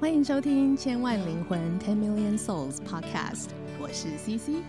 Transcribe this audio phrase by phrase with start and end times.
[0.00, 3.44] 欢迎收听《千万灵魂 Ten Million Souls Podcast》，
[3.78, 4.64] 我是 CC。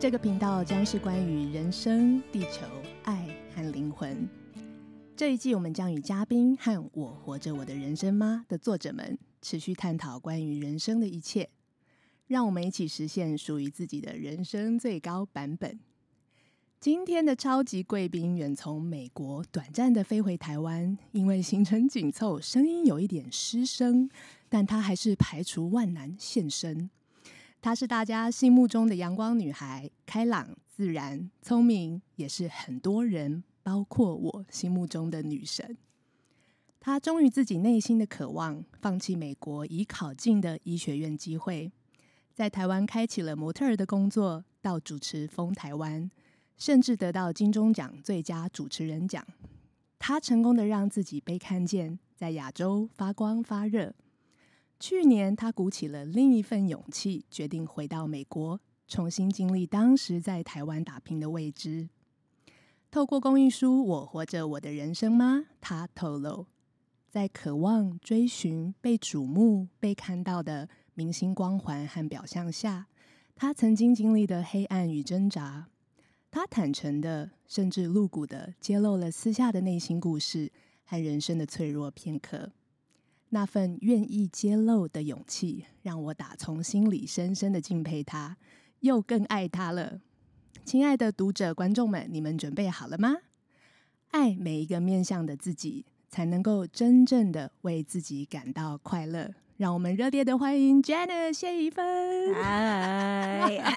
[0.00, 2.66] 这个频道将是关于人生、地球、
[3.04, 4.28] 爱和灵魂。
[5.16, 11.48] 这一季，我们将与嘉宾和《我活着我的人生吗》的作者们持续探讨关于人生的一切，
[12.26, 15.78] 让我们一起实现属于自己的人生最高版本。
[16.80, 24.10] 今天的超级贵宾远从美国短暂的飞回台湾，因为行程紧凑，声音有一点失声，
[24.48, 26.90] 但她还是排除万难现身。
[27.60, 35.76] 她是大家心目中的阳光女孩，开朗、自然、聪明，也是很多人，包括我心目中的女神。
[36.78, 41.72] 她忠于自己内心的渴望，放弃美国已考进的医学院机会，
[42.34, 46.10] 在台湾开启了模特儿的工作，到主持风台湾。
[46.58, 49.22] 甚至得到金钟奖最佳主持人奖，
[49.98, 53.94] 他成功的让自己被看见，在亚洲发光发热。
[54.78, 61.88] 去年，他鼓起了另一份勇气，决定回到美国，重新经历当时在台湾打拼的未知。
[62.90, 66.46] 透过公益书《我活着我的人生吗》，他透露，
[67.08, 72.86] 在渴望追寻被瞩目、被看到的明星光环和表象下，
[73.34, 75.68] 他曾经经历的黑暗与挣扎。
[76.30, 80.52] 他坦诚的，甚至露骨的揭露了私下的内心故事
[80.84, 82.52] 和人生的脆弱片刻。
[83.36, 88.34] 那份愿意揭露的勇气，让我打从心里深深的敬佩他，
[88.80, 90.00] 又更爱他了。
[90.64, 93.14] 亲爱的读者、观众们，你们准备好了吗？
[94.12, 99.34] 爱每一个面向的自己，才能够真正的为自己感到快乐。
[99.58, 102.34] 让我们热烈的欢迎 Janet 谢宜芬。
[102.34, 103.74] 哎，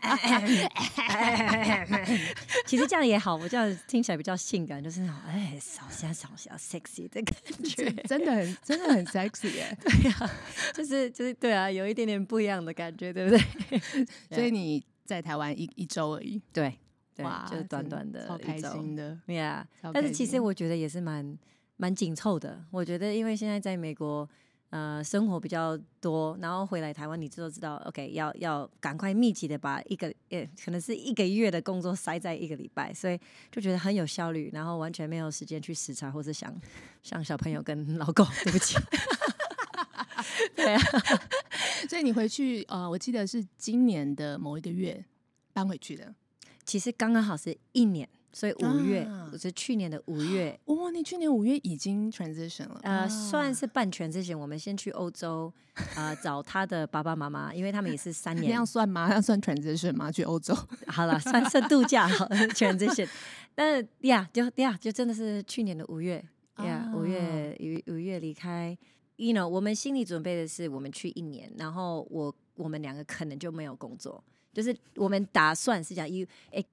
[2.66, 9.78] 其实这样也好，我这样听起来比较性感，就是那种哎，小香小香 sexy 的感觉，真的很真的很 sexy 耶。
[9.80, 10.30] 对呀、啊，
[10.74, 13.40] 就是就是对啊，有一点点不一样的感觉，对不对？
[14.36, 16.78] 所以你在台湾一一周而已，对，
[17.16, 19.66] 对哇，就是短短的，超开心的，对呀。
[19.94, 21.40] 但是其实我觉得也是蛮
[21.78, 22.66] 蛮紧凑的。
[22.70, 24.28] 我觉得因为现在在美国。
[24.70, 33.20] 呃，生活比较多，然后回来台湾，你就知道，OK，要要赶快密集的把一个，呃，可能是一个月的工作塞在一个礼拜，所以
[33.52, 36.56] 就觉得很有效率，然后完全没有时间去时差或是想
[37.02, 38.78] 想小朋友跟老公，对不起。
[40.56, 40.82] 对啊，
[41.90, 45.04] 所以你回去，呃，我记得是今年的某一个月
[45.52, 46.14] 搬回去的，
[46.64, 48.08] 其实刚刚好是一年。
[48.32, 50.60] 所以五月，我、啊、是去年的五月。
[50.66, 52.80] 哦，你去年五月已经 transition 了。
[52.84, 54.38] 呃，算是半 transition。
[54.38, 55.52] 我们先去欧洲，
[55.96, 58.46] 呃，找他的爸爸妈妈，因为他们也是三年。
[58.48, 59.10] 那样算吗？
[59.12, 60.12] 要算 transition 吗？
[60.12, 60.56] 去欧洲？
[60.88, 63.08] 好了，算是度假好 transition。
[63.56, 66.24] 但是呀，就呀，就真的是去年的五月
[66.58, 67.58] 呀，五、月
[67.88, 68.78] 五五月离开。
[69.18, 74.24] You know，我们心里准备的是，我们去一年，然后我我们两个可能就没有工作。
[74.52, 76.26] 就是我们打算是讲，you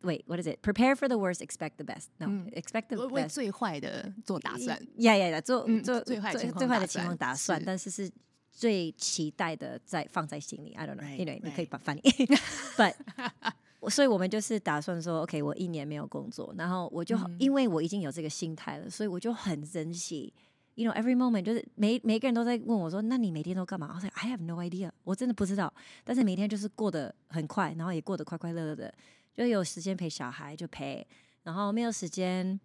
[0.03, 0.59] wait what is it?
[0.63, 2.07] Prepare for the worst, expect the best.
[2.19, 3.11] No,、嗯、expect the best.
[3.11, 4.81] 为最坏的做打算。
[4.97, 8.11] 呀呀呀，做做最坏最坏的情况打算，但是是
[8.51, 10.73] 最期待的在放在心里。
[10.73, 12.11] I don't know，因为你可以把翻译。
[12.77, 12.95] But
[13.91, 20.33] 所以我们就是打算说，OK，我一年没有工作，然后我就、嗯、因为我已经有这个心态了，所以我就很珍惜。
[20.77, 25.73] You know, every moment 就是每每个人都在问我说：“那你每天都干嘛？”我说：“I have no idea，我真的不知道。”
[26.05, 28.95] 但是每天就是过得很快，然后也过得快快乐乐的，
[29.35, 31.07] 就有时间陪小孩就陪，
[31.45, 32.61] 然后没有时间，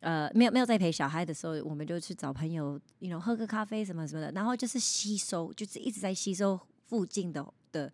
[0.00, 7.90] 呃，没有没有在陪小孩的时候，我们就去找朋友，You know，喝个咖啡什么什么的，然后就是吸收，就是一直在吸收附近的的。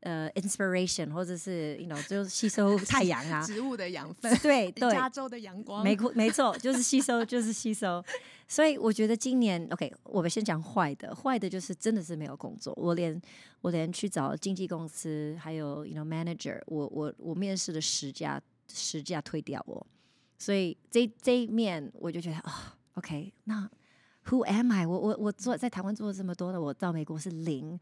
[0.00, 8.04] 呃、uh,，inspiration 或者是，you know，就是吸收 太阳啊，植物的养分， 对对，加州的阳光，没没错，就是吸收，就是吸收。
[8.46, 13.20] 所以我觉得今年，OK，我们先讲坏的，坏的就是真的是没有工作，我连
[13.60, 18.40] 我连去找经纪公司，还有，you know manager，我我我面试了十家，
[18.72, 19.84] 十家推掉我，
[20.38, 23.68] 所以这这一面我就觉得啊、oh,，OK，那
[24.26, 24.86] Who am I？
[24.86, 27.80] 我我我做在台湾做了这么多的，我到美国是零。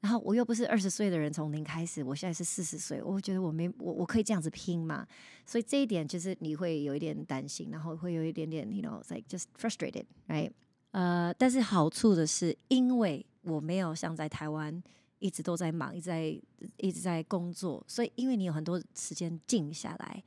[0.00, 5.06] 然后我又不是二十岁的人，从零开始，我现在是四十岁，我觉得我没我我可以这样子拼吗？
[5.44, 10.52] 所以这一点就是你会有一点担心，然后会有一点点，you know, like just frustrated，right？
[10.92, 14.82] 呃，但是好处的是，因为我没有像在台湾
[15.18, 16.40] 一直都在忙，一直在
[16.78, 20.24] 一直在工作，所以因为你有很多时间静下来，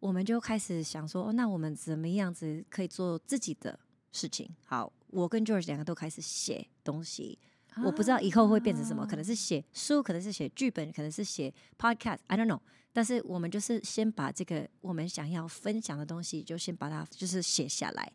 [0.00, 3.78] 我们就开始想说，哦，那我们怎么样子可以做自己的
[4.10, 4.50] 事情？
[4.64, 7.38] 好，我跟 George 两个都开始写东西。
[7.84, 12.60] 我不知道以后会变成什么，可能是写书，可能是写剧本，可能是写 podcast，I don't know。
[12.92, 18.12] 但是我们就是先把这个我们想要分享的东西，就先把它就是写下来。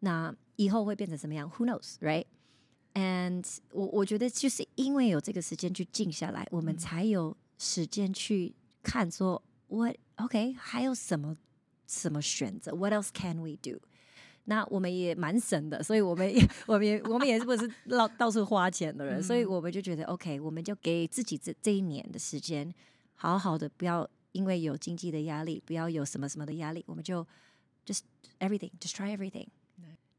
[0.00, 11.36] 那以后会变成什么样？Who knows, right？And 我我觉得就是因为有这个时间去静下来，我们才有时间去看说 What OK 还有什么
[11.86, 13.80] 什么选择？What else can we do？
[14.44, 22.72] 那我们也蛮省的，所以我们也我们也我们也是不是到到处花钱的人，所以我们就觉得 OK，我们就给自己这这一年的时间，
[23.14, 27.26] 好好的不要因为有经济的压力，不要有什么什么的压力，我们就
[27.86, 28.00] just
[28.38, 29.46] everything，just try everything。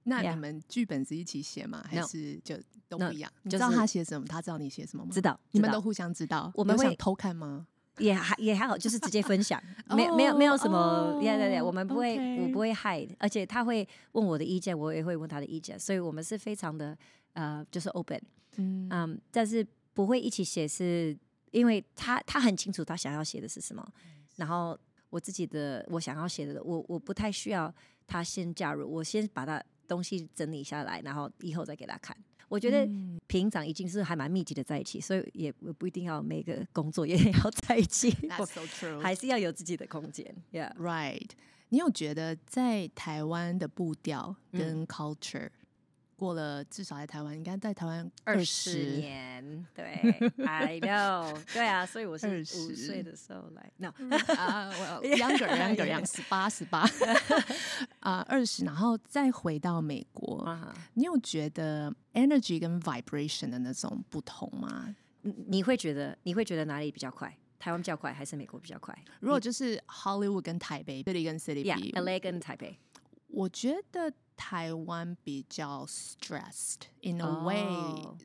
[0.03, 1.85] 那你们剧本是一起写吗？
[1.87, 2.57] 还是就
[2.89, 3.31] 都不一样？
[3.43, 5.11] 你知道他写什么，他知道你写什么吗？
[5.13, 6.51] 知道，你们都互相知道。
[6.55, 7.67] 我们会偷看吗？
[8.01, 9.61] 也还也还好，就是直接分享，
[9.95, 16.97] 没没有没有什么，对对对，我们不会我不会 hide，而且他会问我的意见，我也会问他的意见，所以我们是非常的
[17.33, 18.19] 呃，就是 open，
[18.57, 18.87] 嗯。
[18.89, 21.17] 嗯，但是不会一起写，是
[21.51, 23.87] 因为他他很清楚他想要写的是什么，
[24.37, 24.77] 然后
[25.09, 27.73] 我自己的我想要写的，我我不太需要
[28.07, 32.15] 他先加入，我先把他东西整理下来，然后以后再给他看。
[32.51, 32.85] 我觉得
[33.27, 40.35] 平常已经是还蛮密集的在一起，所以也不一定要每个工作也 要在一起， That's so true，还是要有自己的空间。
[40.51, 41.29] Yeah，right。
[41.69, 45.45] 你有觉得在台湾的步调跟 culture？
[45.45, 45.51] 嗯
[46.21, 49.85] 过了至少在台湾，应该在台湾二十年，对
[50.45, 53.87] ，I know，对啊，所以我是五岁的时候来，no，
[54.37, 56.87] 啊，我 younger，younger，young，十八，十八，
[58.01, 60.75] 啊，二十，然后再回到美国，uh huh.
[60.93, 64.95] 你有觉得 energy 跟 vibration 的那种不同吗？
[65.23, 67.35] 你会觉得你会觉得哪里比较快？
[67.57, 68.95] 台湾比较快，还是美国比较快？
[69.21, 72.77] 如果就是 Hollywood 跟台北，City 跟 City，Yeah，LA 跟台北，
[73.25, 74.13] 我觉得。
[74.41, 77.63] 台湾比较 stressed in a way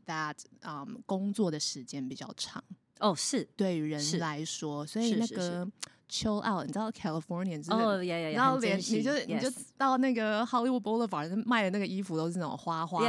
[0.06, 2.64] that，嗯、um，工作的时间比较长。
[3.00, 5.70] 哦，是对于人来说，所以那个
[6.08, 8.02] chill out，你知道 California 是哦，
[8.32, 13.04] 然后连你就你就到那个 Hollywood Boulevard 卖的那个衣服都是那种花花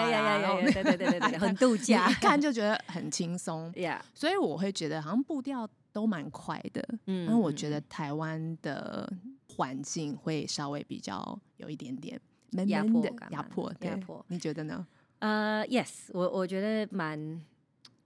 [0.74, 3.72] 对对对对对， 很度假，一看就觉得很轻松。
[3.80, 6.86] Yeah，所以我会觉得好像步调都蛮快的。
[7.06, 9.10] 嗯，因为我觉得台湾的
[9.56, 12.20] 环境会稍微比较有一点点。
[12.68, 14.86] 压迫感，压迫，压迫，你觉得呢？
[15.20, 17.42] 呃、uh,，Yes，我我觉得蛮，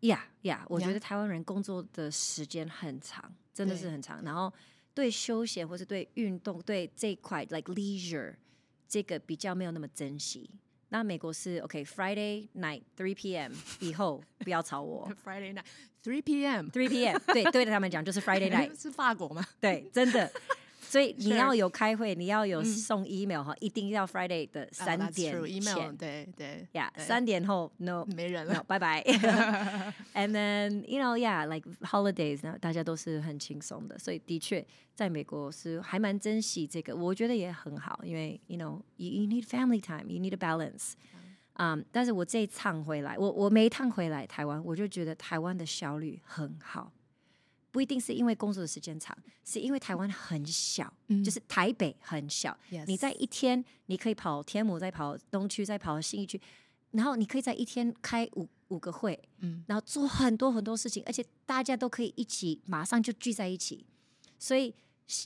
[0.01, 4.23] 呀呀，我觉得台湾人工作的时间很长，真的是很长。
[4.23, 4.51] 然后
[4.93, 8.33] 对休闲或是对运动，对这一块，like leisure，
[8.87, 10.49] 这个比较没有那么珍惜。
[10.89, 13.51] 那美国是 OK，Friday、night three p.m.
[13.79, 15.09] 以后不要吵我。
[15.23, 15.63] Friday night
[16.03, 16.67] three p.m.
[16.67, 17.17] three p.m.
[17.27, 19.45] 对，对着他们讲就是 Friday night，是法国吗？
[19.59, 20.31] 对，真的。
[20.91, 29.01] 所以你要有开会，你要有送 email 哈，一定要 Friday 的三点前，对对呀，三点后 no 没人了，拜拜。
[30.13, 40.33] And then you know yeah like holidays，那大家都是很轻松的，所以的确在美国是还蛮珍惜这个，我觉得也很好，因为 you know you you need family time，you need
[40.33, 40.95] a balance。
[41.53, 46.91] 嗯，但是我这一趟回来，我我每一趟回来台湾，我就觉得台湾的效率很好。
[47.71, 52.55] 不一定是因为工作的时间长，是因为台湾很小，嗯、就是台北很小。
[52.85, 56.39] 你在一天，你可以跑天母，再跑东区，再跑新义区，
[56.91, 63.85] 然后你可以在一天开五五个会，嗯、然后做很多很多事情，而且大家都可以一起马上就聚在一起，
[64.37, 64.75] 所以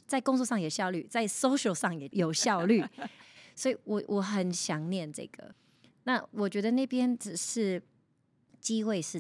[0.06, 2.84] 在工作上有效率，在 social 上也有效率，
[3.56, 5.56] 所以我我很想念这个。
[6.04, 7.82] 那我觉得那边只是
[8.62, 9.20] 机会是。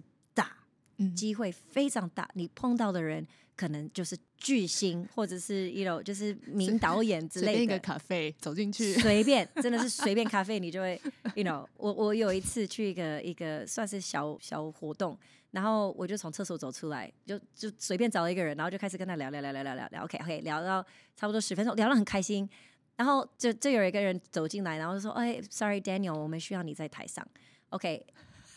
[1.15, 3.25] 机会非常大，你碰到的人
[3.55, 7.51] 可能就是巨星，或者是一 you know 就是名导演之类的。
[7.51, 10.99] 随便一个咖啡走进去，随便真的是随便咖啡，你就会
[11.35, 11.65] you know。
[11.77, 15.17] 我我有一次去一个一个算是小小活动，
[15.51, 20.85] 然后我就从厕所走出来，就就随便找了一个人，然后就开始跟他聊聊聊聊聊聊聊，OK OK，聊到
[21.15, 22.49] 差不多十分钟，聊得很开心，
[22.95, 27.25] 然后就就有一个人走进来，然后就说：“哎，Sorry Daniel，我们需要你在台上
[27.69, 28.05] ，OK。”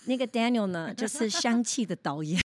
[0.09, 2.41] 那个 Daniel 呢， 就是香气的导演，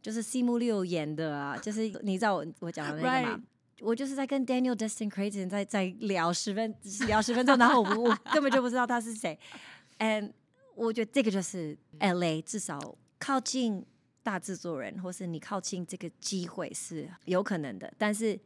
[0.00, 3.42] 就是西木六演的啊，就是你知道我我讲的那个吗？Right.
[3.80, 6.74] 我就是在跟 Daniel Destin Creighton 在在聊十分
[7.06, 9.38] 聊十分钟，然后我我根本就不知道他是谁。
[9.98, 10.32] And
[10.74, 13.84] 我觉得这个就是 LA，至少靠近
[14.22, 18.38] 大制作人，或是你靠近这个机会是有可能的，但是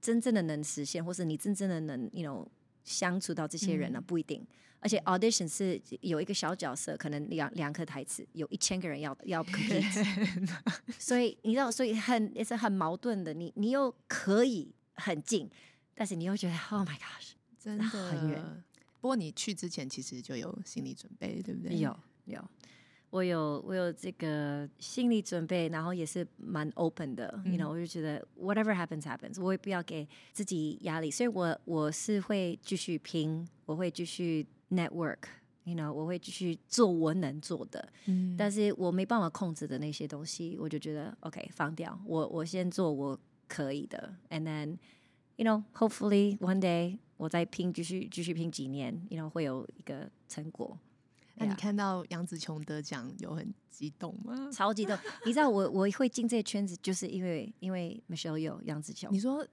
[0.00, 2.46] 真正的能实现，或是你真正的能，you know，
[2.82, 4.44] 相处到这些人呢，嗯、不一定。
[4.84, 10.50] 而且 audition 是有一个小角色，可能两两颗台词，有一千个人要要 compete，
[10.98, 13.32] 所以你知道，所以很也是很矛盾的。
[13.32, 15.48] 你你又可以很近，
[15.94, 18.64] 但是你又觉得 Oh my gosh，真的很远。
[19.00, 21.78] 不过你去之前其实就有心理准备，对不对？
[21.78, 22.44] 有有，
[23.10, 27.40] 我有我有这个心理准备，然后也是蛮 open 的。
[27.44, 34.44] 嗯、you know，我就觉得 whatever happens happens，我也不要给自己压力，所以我我是会继续拼，我会继续。
[34.72, 44.78] Network，you know，我会继续做我能做的，嗯，但是我没办法控制的那些东西，我就觉得 OK 放掉，我我先做我可以的，and then
[45.36, 50.78] you know hopefully one day 我再拼，继续继续拼几年，you know 会有一个成果。
[51.34, 54.50] 那你看到杨紫琼得奖有很激动吗？
[54.52, 54.96] 超激动！
[55.24, 59.10] 你知道我我会进这个圈子，就是因为因为 Michelle Yeoh 杨紫琼。
[59.10, 59.44] 你说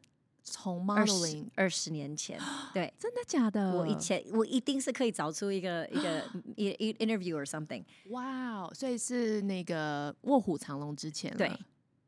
[0.49, 2.39] 从 modeling 二十年前，
[2.73, 3.71] 对，真的假的？
[3.77, 6.23] 我以前我一定是可以找出一个一个
[6.55, 7.83] 一一 interview or something。
[8.09, 8.71] 哇哦！
[8.73, 11.51] 所以是那个卧虎藏龙之前，对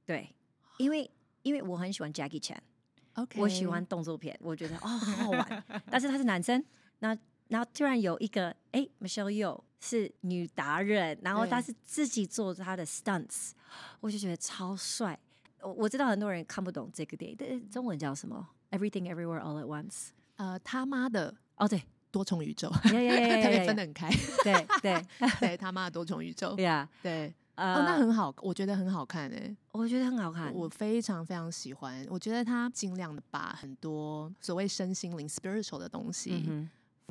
[0.06, 0.36] 对，
[0.78, 1.10] 因为
[1.44, 6.64] 因为我很喜欢 Jackie Chan，OK，我喜欢动作片，我觉得哦好好玩，但是他是男生，
[7.00, 7.18] 那。
[7.52, 13.52] 然后突然有一个，哎，Michelle Yeoh 是女达人，然后她是自己做她的 stunts，
[14.00, 15.20] 我就觉得超帅。
[15.64, 20.10] 我我知道很多人看不懂这个电影，中文叫什么？Everything Everywhere All at Once。
[20.36, 24.10] 呃，他妈的，哦对，多重宇宙， 特别分得很开。
[24.44, 25.06] 对对
[25.40, 26.56] 对，他妈的多重宇宙。
[26.56, 27.28] 对啊，对，
[27.58, 32.06] 哦，那很好，我觉得很好看诶，我觉得很好看，我非常非常喜欢。
[32.10, 36.44] 我觉得他尽量的把很多所谓身心灵 spiritual 的东西。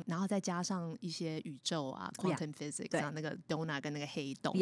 [0.05, 4.53] 然后再加上一些宇宙啊，quantum physics 啊，那个 donut 跟那个黑洞，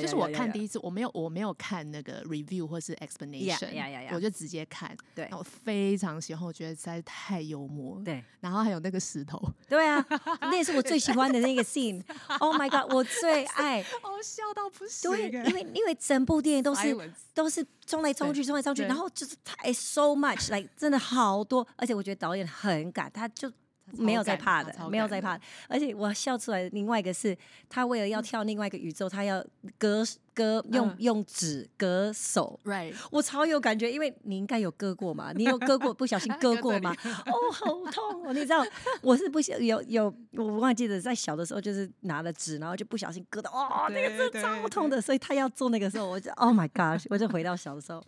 [0.00, 10.04] 就是我看第一次，我没有我没有看那个 review 或是 explanation，我就直接看，对，我非常喜欢，我觉得实在是太幽默，对，然后还有那个石头，对啊，
[10.40, 23.52] 那也是我最喜欢的那个 scene，Oh my god，我最爱，哦，笑到不行，对，因为因为整部电影都是都是冲来冲去，冲来冲去，然后就是太 so much，like 真的好多，而且我觉得导演很敢，他就。
[23.98, 27.36] 没有在怕的，没有在怕的，而且我笑出来的另外一个是，
[27.68, 29.44] 他为了要跳另外一个宇宙，他要
[29.78, 36.94] 割割用用纸割手，Right，我超有感觉，因为你应该有割过嘛，你有割过不小心割过吗？
[37.26, 38.32] 哦，好痛哦！
[38.32, 38.64] 你知道
[39.00, 48.04] 我是不小有有我忘记了，在小的时候就是拿了纸，然后就不小心割到，哦，那个是超痛的，所以他要做那个时候，我就 Oh my God，我就回到小的时候，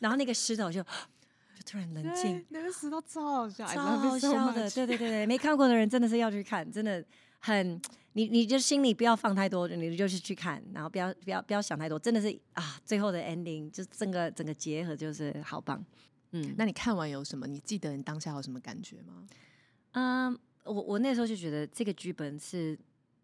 [0.00, 0.84] 然后那个石头就。
[1.70, 7.04] 突然冷静，那个石头超好笑，超好笑的，对对对对，没看过的人真的是要去看，真的
[7.38, 7.80] 很，
[8.14, 15.80] 你你就心里不要放太多，你就是去看，然后不要不要不要想太多，真的是啊，最后的 ending 就整个整个结合就是好棒，
[16.32, 17.46] 嗯，那你看完有什么？
[17.46, 19.24] 你记得你当下有什么感觉吗？
[19.92, 22.76] 嗯，我我那时候就觉得这个剧本是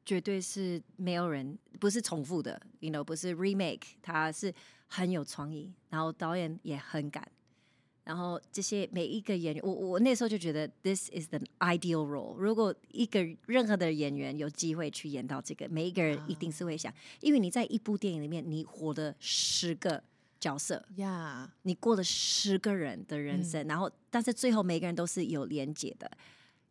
[0.04, 4.54] 绝对是没有人不是重复的，you know，不是 remake，它是
[4.86, 7.26] 很有创意，然后导演也很敢。
[8.06, 12.36] 然后这些每一个演员，我我那时候就觉得，this is the ideal role。
[12.36, 20.00] 如果一个任何的演员有机会去演到这个，每一个人一定是会想，因为你在一部电影里面，你活了十个
[20.38, 26.08] 角色，呀，你过了十个人的人生，然后但是最后每个人都是有连结的。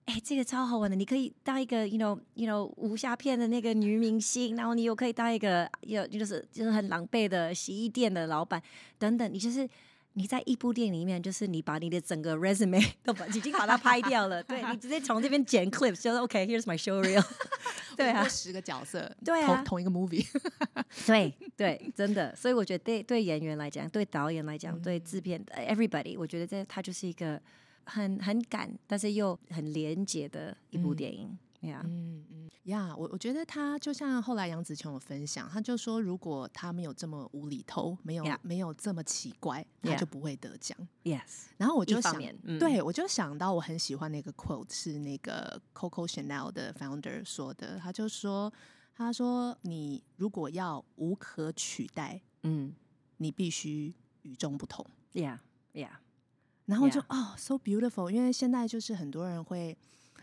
[0.05, 8.63] 哎，这个超好玩的，你可以当一个，you know you know 武侠片的那个女明星，然后你又可以当一个有就是就是很狼狈的洗衣店的老板
[8.97, 9.69] 等等，你就是。
[10.17, 17.23] 你在一部电影里面，就是你把你的整个 resume 都把已经把它拍掉了， 对，你直接从这边剪 clips，就是 OK，here's my show reel。
[17.97, 20.25] 对啊，十个角色，对啊，同同一个 movie。
[21.05, 27.41] 对对，真的，所以我觉得对对演员来讲，对导演来讲，嗯、对制片，everybody，我觉得这它就是一个
[27.85, 31.27] 很很赶，但是又很廉洁的一部电影。
[31.29, 31.39] 嗯
[31.71, 38.39] 嗯嗯呀，yeah, 我我觉得他就像后来杨紫琼有分享，他就说如果他没有这么无厘头，没有 Yeah.
[38.41, 40.75] 没有这么奇怪，他就不会得奖。
[41.03, 48.51] Yes，然后我就想，嗯、对我就想到我很喜欢那个 quote 是那个 Coco Chanel 的 founder 说的，他就说
[48.95, 52.73] 他说你如果要无可取代，嗯，
[53.17, 53.93] 你必须
[54.23, 54.83] 与众不同。
[55.13, 55.89] Yeah，Yeah，
[56.65, 59.77] 然后就哦 Yeah.、oh,，so beautiful，因为现在就是很多人会。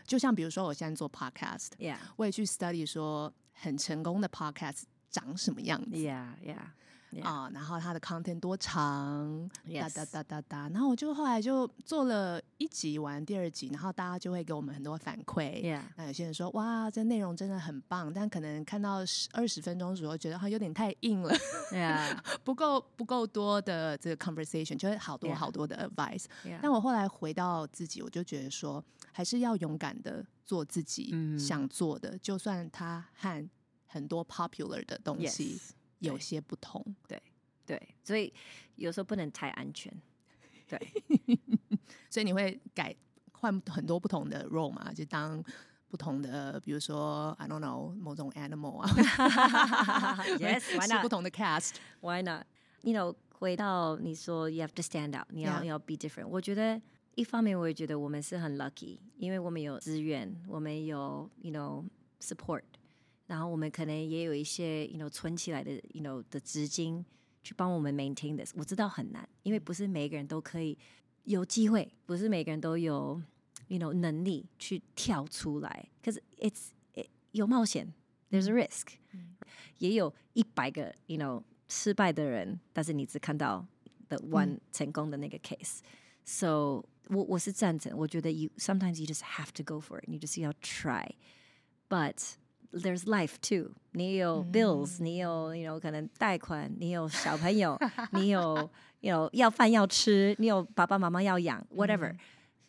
[0.05, 1.97] 就像比如说，我现在做 podcast，Yeah.
[2.15, 6.57] 我也去 study 说很成功的 podcast 长什么样子，Yeah, yeah.
[7.21, 9.47] 啊，然后它的 content 多长，
[9.79, 15.61] 哒哒哒哒哒，然后我就后来就做了一集完第二集，然后大家就会给我们很多反馈。
[15.95, 21.31] 那有些人说哇，这内容真的很棒，但可能看到十二十分钟的时候，觉得它有点太硬了，
[22.43, 26.25] 不够不够多的这个 conversation，就是好多好多的 advice。
[26.63, 28.83] 但我后来回到自己，我就觉得说，
[29.13, 33.49] 还是要勇敢的做自己想做的，就算它和
[33.85, 35.57] 很多 popular 的东西。
[35.99, 37.17] 有些不同，对
[37.65, 38.33] 对，所以
[38.75, 39.89] 有时候不能太安全，
[40.67, 40.77] 对，
[42.09, 42.93] 所以你会改
[43.31, 45.41] 换很多不同的 role 嘛，就当
[45.87, 48.89] 不同的，比如说 I don't know 某种 animal 啊
[50.37, 51.01] ，Yes，why not？
[51.01, 56.27] 不同的 cast，Why not？You know，回到你说 You have to stand out，你要.要 be different。
[56.27, 56.81] 我觉得
[57.15, 61.85] 一方面我也觉得我们是很 lucky，因为我们有资源，我们有 You know
[62.19, 62.63] support。
[63.25, 67.03] 然后我们可能也有一些，you know，存起来的，you know 的资金
[67.41, 68.53] 去帮我们 maintain this。
[68.55, 70.77] 我知道很难，因为不是每个人都可以
[71.23, 73.19] 有机会，不是每个人都有
[73.69, 75.89] ，you know，能力去跳出来。
[76.03, 77.93] 可是 it's it, 有冒险
[78.29, 79.35] ，there's a risk，、嗯、
[79.77, 83.65] 也有一百个，you know，失败的人，但是你只看到
[84.09, 85.79] the one、嗯、成功的那个 case。
[87.02, 92.34] So 我我是赞成，我觉得 you sometimes you just have to go for it，你就是要 try，but
[92.70, 93.72] There's life too。
[93.92, 97.78] 你有 bills，、嗯、你有，you know，可能贷款，你有小朋友，
[98.12, 98.70] 你有，
[99.00, 102.18] 有要饭要吃，你有爸爸妈妈要养，whatever、嗯。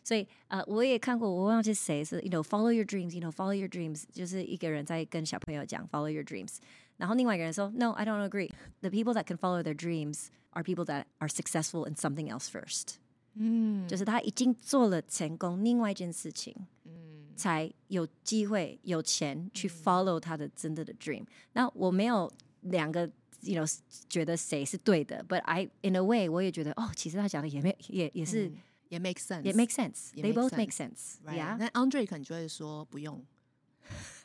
[0.02, 6.56] 所以，呃，我也看过，我忘记谁是，you know，follow your dreams，you know，follow your dreams，就是一个人在跟小朋友讲 follow your dreams，
[6.96, 12.30] 然后另外一个人说，no，I don't agree。The people that can follow their dreams are people that are successful in something
[12.30, 12.94] else first。
[13.35, 16.55] 嗯，就是他已经做了成功另外一件事情。
[16.85, 16.93] 嗯
[17.35, 21.21] 才有机会有钱去 follow 他的真的的 dream。
[21.51, 23.01] 那我没有两个
[23.41, 28.49] ，you know，觉得谁是对的，but I in a way 我也觉得哦，其实他讲的也没也也是
[28.87, 31.15] 也 make sense，也 make sense，they both make sense。
[31.25, 33.21] Yeah，那 Andre 可能就会说不用，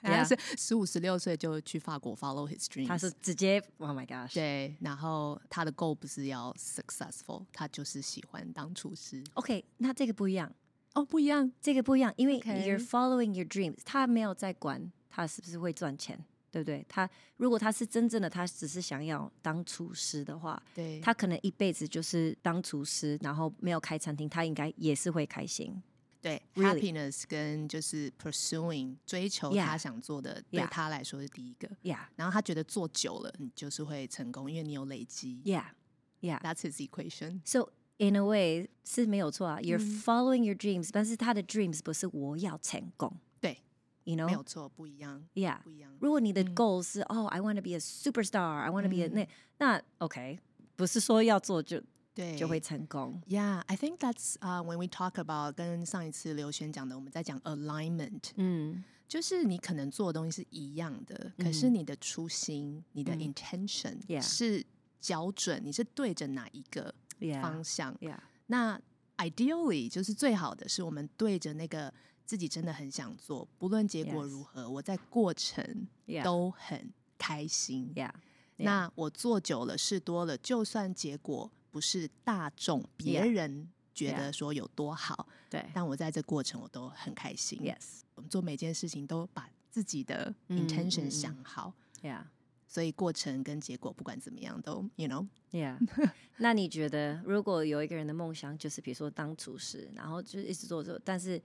[0.02, 9.23] 他是十五十六岁就去法国 follow his dream，他是直接 Oh my gosh，对，然后他的 goal 不是要 successful，他就是喜欢当厨师。
[9.35, 10.52] OK，那这个不一样。
[10.95, 16.19] 哦，不一样，这个不一样，因为 you're following your dreams，他没有在管他是不是会赚钱，
[16.50, 16.85] 对不对？
[16.88, 25.81] 他如果他是真正的，他只是想要当厨师的话，对，他可能一辈子就是当厨师，然后没有开餐厅，他应该也是会开心。
[26.21, 31.69] 对，happiness 跟就是 pursuing 追求他想做的，对他来说是第一个。
[31.83, 35.41] Yeah，然后他觉得做久了，你就是会成功，因为你有累积。
[35.45, 37.41] Yeah，Yeah，that's his equation。
[37.45, 43.59] So In a way 是没有错啊，You're following your dreams，但是他的 dreams 不是我要成功，对
[44.05, 45.95] ，You know，没有错，不一样，Yeah，不一样。
[46.00, 50.39] 如果你的 goal 是哦，I want to be a superstar，I want to be a 那那 OK，
[50.77, 51.83] 不是说要做就
[52.20, 53.20] 对就会成功。
[53.28, 64.64] Yeah，I think that's 啊，when we talk about 跟上一次刘璇讲的，我们在讲 alignment，嗯，就是你可能做的东西是一样的，可是你的初心、你的 intention 是
[65.00, 66.94] 校准，你是对着哪一个？
[67.42, 68.18] 方向，yeah, yeah.
[68.46, 68.80] 那
[69.18, 71.92] ideally 就是最好的是我们对着那个
[72.24, 75.87] 自己真的很想做，不论结果如何.我在过程
[76.24, 77.92] 都很开心。
[77.94, 78.09] Yeah.
[78.56, 78.64] Yeah.
[78.64, 87.59] 那我做久了，事多了，就算结果不是大众别人觉得说有多好，对，但我在这过程我都很开心。
[87.61, 91.74] Yes，我们做每件事情都把自己的 intention 想好。
[92.02, 92.24] Yeah.
[92.66, 95.76] 所以过程跟结果不管怎么样都，you know，yeah。
[96.38, 101.42] 那你觉得，如果有一个人的梦想就是比如说当厨师，然后就一直做做，但是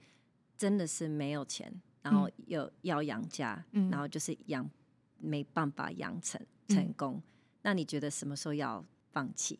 [0.56, 4.70] 真的是没有钱，然后又要养家，嗯、然后就是养
[5.18, 7.24] 没办法养成成功，嗯、
[7.64, 9.58] 那你觉得什么时候要放弃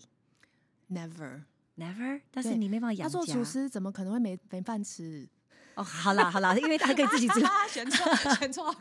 [0.92, 2.22] ？Never，Never。
[2.32, 5.28] 但是你没办法养家，他做厨师怎么可能会没没饭吃？
[5.76, 8.74] 哦，好啦好啦，因为他可以自己做， 选错选错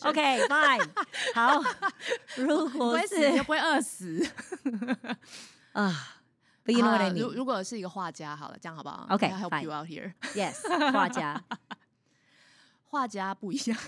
[0.00, 0.88] OK，fine，
[1.34, 1.62] 好。
[2.36, 4.26] 如果是你又不会饿死
[5.72, 6.16] 啊
[6.64, 7.20] ？But you know what I mean？
[7.22, 10.12] 如如果是一个画家，好了，这样好不好？OK，help you out here。
[10.34, 10.56] Yes，
[10.92, 11.40] 画家，
[12.90, 13.78] 画家不一样。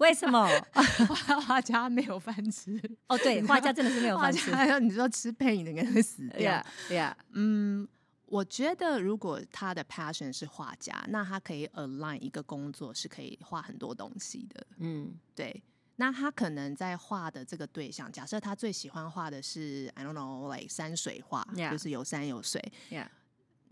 [0.00, 0.46] 为什么？
[1.46, 2.78] 画家没有饭吃。
[3.06, 4.50] 哦，对，画家真的是没有饭吃。
[4.80, 6.62] 你说吃 paint 的人会死掉。
[6.90, 7.88] Yeah，嗯。
[8.26, 14.64] 我觉得，如果他的 passion 是画家，那他可以 align 一个工作是可以画很多东西的。
[14.78, 15.60] 嗯，对。
[15.96, 21.72] 那他可能在画的这个对象，假设他最喜欢画的是 I don't know，like 山水画，Yeah.
[21.72, 22.62] 就是有山有水。
[22.88, 23.08] Yeah.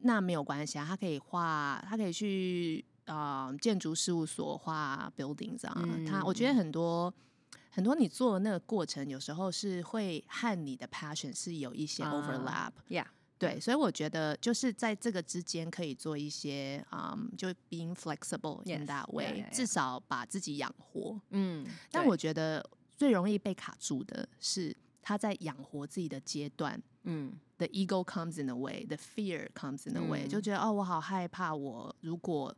[0.01, 5.75] 那没有关系啊，他可以画，他可以去呃建筑事务所画 buildings 啊。
[5.83, 7.13] 嗯、他我觉得很多
[7.71, 13.03] 很多你做的那个过程，有时候是会和你的 passion 是有一些 overlap、uh,。
[13.03, 13.07] Yeah.
[13.39, 21.21] 对，所以我觉得就是在这个之间可以做一些，嗯，就 being flexible in that way，至少把自己养活。
[21.31, 32.53] 嗯，但我觉得最容易被卡住的是他在养活自己的阶段，嗯，the ego comes in the way，the fear comes in the way，就觉得哦，我好害怕，我如果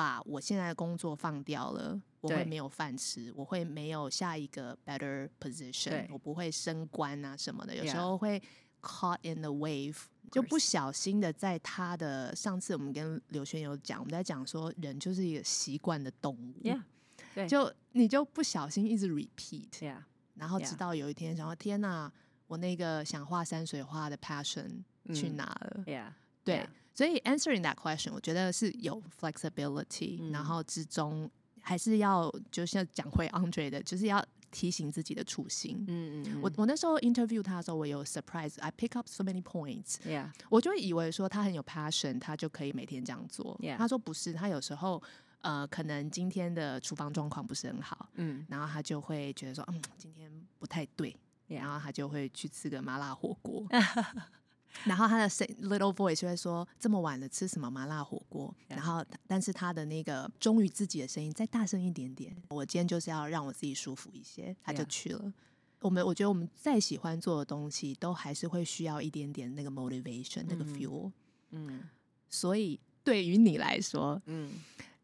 [0.00, 8.42] 把我现在的工作放掉了，我会没有饭吃，我会没有下一个 better position，我不会升官啊什么的，有时候会。
[8.82, 9.94] Caught in the wave，
[10.32, 19.98] 就不小心的在他的上次我们跟刘轩有讲，我们在讲说人就是一个习惯的动物，Yeah，就你就不小心一直 repeat，Yeah，
[20.34, 22.10] 然后直到有一天想说天哪，
[22.46, 24.82] 我那个想画山水画的 passion
[25.14, 26.66] 去哪了？Yeah，对，
[27.00, 31.30] 所以 answering that question，我觉得是有 flexibility，然后之中
[31.62, 34.22] 还是要就像讲回 Andre 的，就是要。
[34.52, 35.84] 提醒自己的初心。
[35.86, 39.98] 嗯嗯，我我那时候 interview 他的时候，我有 surprise，I pick up so many points。
[40.04, 43.56] Yeah，我就以为说他很有 passion，他就可以每天这样做。
[43.62, 43.76] Yeah.
[43.76, 45.00] 他说不是，他有时候
[45.42, 53.64] 呃，可能今天的厨房状况不是很好，嗯，然后他就会觉得说，嗯，今天不太对然后他就会去吃个麻辣火锅。
[54.84, 58.76] 然后他的 little voice 就会说：“这么晚了，吃什么麻辣火锅？” Yeah.
[58.76, 62.36] 然后，但是他的那个忠于自己的声音再大声一点点。
[62.50, 65.24] 我今天就是要让我自己舒服一些，他就去了。
[65.24, 65.32] Yeah.
[65.80, 71.10] 我们我觉得我们再喜欢做的东西，都还是会需要一点点那个 motivation，那个 fuel。
[71.50, 71.88] 嗯，
[72.28, 74.52] 所以对于你来说，嗯，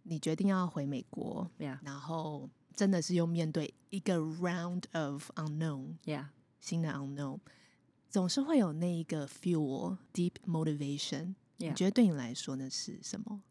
[0.02, 1.78] 你决定要回美国，Yeah.
[1.82, 6.26] 然后真的是又面对一个 round of unknown，Yeah.
[6.60, 7.40] 新的 unknown。
[8.08, 11.34] 总是会有那一个 fuel deep motivation，Yeah.
[11.68, 13.42] 你觉得对你来说那是什么？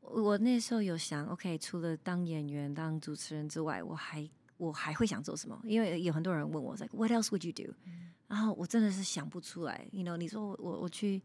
[0.00, 5.60] 我那时候有想，OK，除了当演员、当主持人之外，我还我还会想做什么？
[5.64, 9.86] 因为有很多人问我，like What else would you do？、嗯、然后我真的是想不出来。
[9.92, 11.22] You know，你说我我我去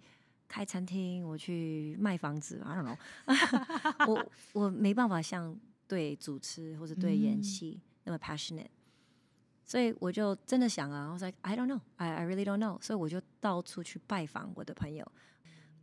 [0.48, 5.58] 开餐厅，我去卖房子，I don't know， 我我没办法像
[5.88, 8.68] 对主持或者对演戏那么 passionate。
[9.66, 12.82] 所以我就真的想啊，我说 I don't know, I I really don't know。
[12.82, 15.10] 所以我就到处去拜访我的朋友，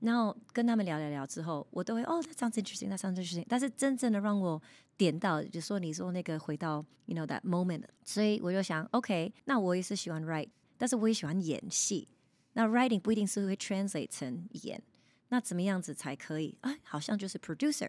[0.01, 3.45] 然后跟他们聊聊聊之后，我都会哦，that sounds interesting, that sounds interesting。
[3.49, 4.61] 但是真正的让我
[4.97, 7.85] 点到，就说你说那个回到，you know that moment。
[8.05, 12.07] 所以我就想，OK，那我也是喜欢 write，但是我也喜欢演戏。
[12.53, 14.83] 那 writing 不一定是会 translate 成演，
[15.29, 16.59] 那怎么样子才可以？
[16.61, 17.89] 啊，好像就是 producer。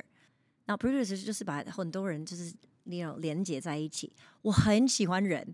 [0.65, 2.55] 那 producer 就是把很多人就是。
[2.83, 5.53] 你有连接在一起，我很喜欢人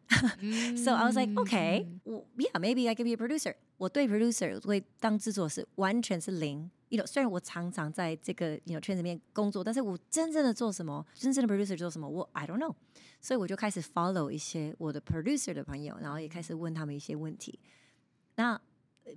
[0.75, 3.55] ，so I was like, okay, yeah, maybe I can be a producer。
[3.77, 6.69] 我对 producer 会当制作是完全是零。
[6.89, 12.73] You know，虽然我常常在这个 you know 圈子里面工作，但是我真正的做什么，真正的 producer 做什么，我 I don't know。
[13.19, 17.59] 所以我就开始 follow 一些我的 producer 的朋友，然后也开始问他们一些问题。
[18.35, 18.59] 那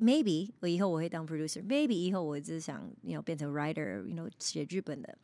[0.00, 5.16] maybe 我以后我会当 producer，maybe 以后我只是想 you know 变成 writer，you know 写剧本的。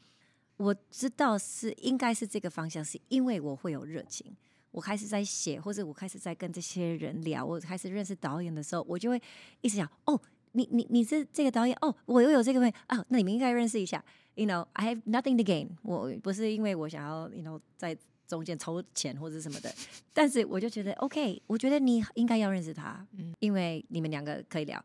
[0.56, 4.34] 我知道是应该是这个方向，是因为我会有热情。
[4.70, 9.20] 我开始在写，或者我开始在跟这些人聊，我开始认识导演的时候，我就会
[9.62, 10.20] 一直想：哦，
[10.52, 11.76] 你你你是这个导演？
[11.80, 14.04] 哦，我又有这个朋友啊，那你们应该认识一下。
[14.34, 15.68] You know, I have nothing to gain。
[15.82, 19.74] 我不是因为我想要，you know，在中间抽钱或者什么的，
[20.12, 23.06] 但是我就觉得 OK，我觉得你应该要认识他，
[23.38, 24.84] 因为你们两个可以聊。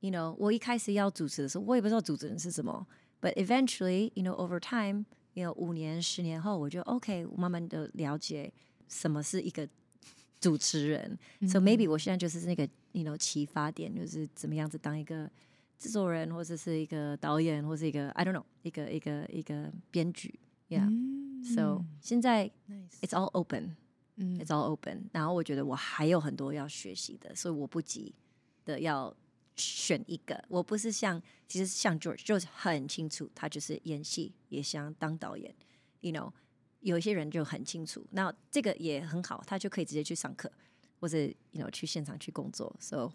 [0.00, 2.84] You know，我一开始要主持的时候，我也不知道主持人是什么。
[3.21, 8.53] But eventually, you know, over time, you know, 五年、十年后，我就 OK，我慢慢的了解
[8.87, 9.67] 什么是一个
[10.39, 11.17] 主持人。
[11.39, 11.51] Mm hmm.
[11.51, 15.27] So maybe 我现在就是那个，you know，启发点就是怎么样子当一个
[15.79, 20.39] 制作人，或者是一个导演，或者是一个 I don't know，一个一个一个编剧。
[20.69, 21.85] Yeah，So、mm hmm.
[22.01, 22.99] 现在 Nice.
[23.01, 25.09] It's all open，It's all open。
[25.13, 28.13] 然后我觉得我还有很多要学习的，所以我不急
[28.65, 29.15] 的要。
[29.60, 35.54] 选一个，我不是像，其实像 George 就是很清楚，他就是演戏，也想当导演
[36.00, 36.32] ，you know，
[36.80, 40.50] 有一些人就很清楚，那这个也很好，他就可以直接去上课，
[40.98, 41.18] 或者
[41.52, 42.74] you know 去现场去工作。
[42.80, 43.12] So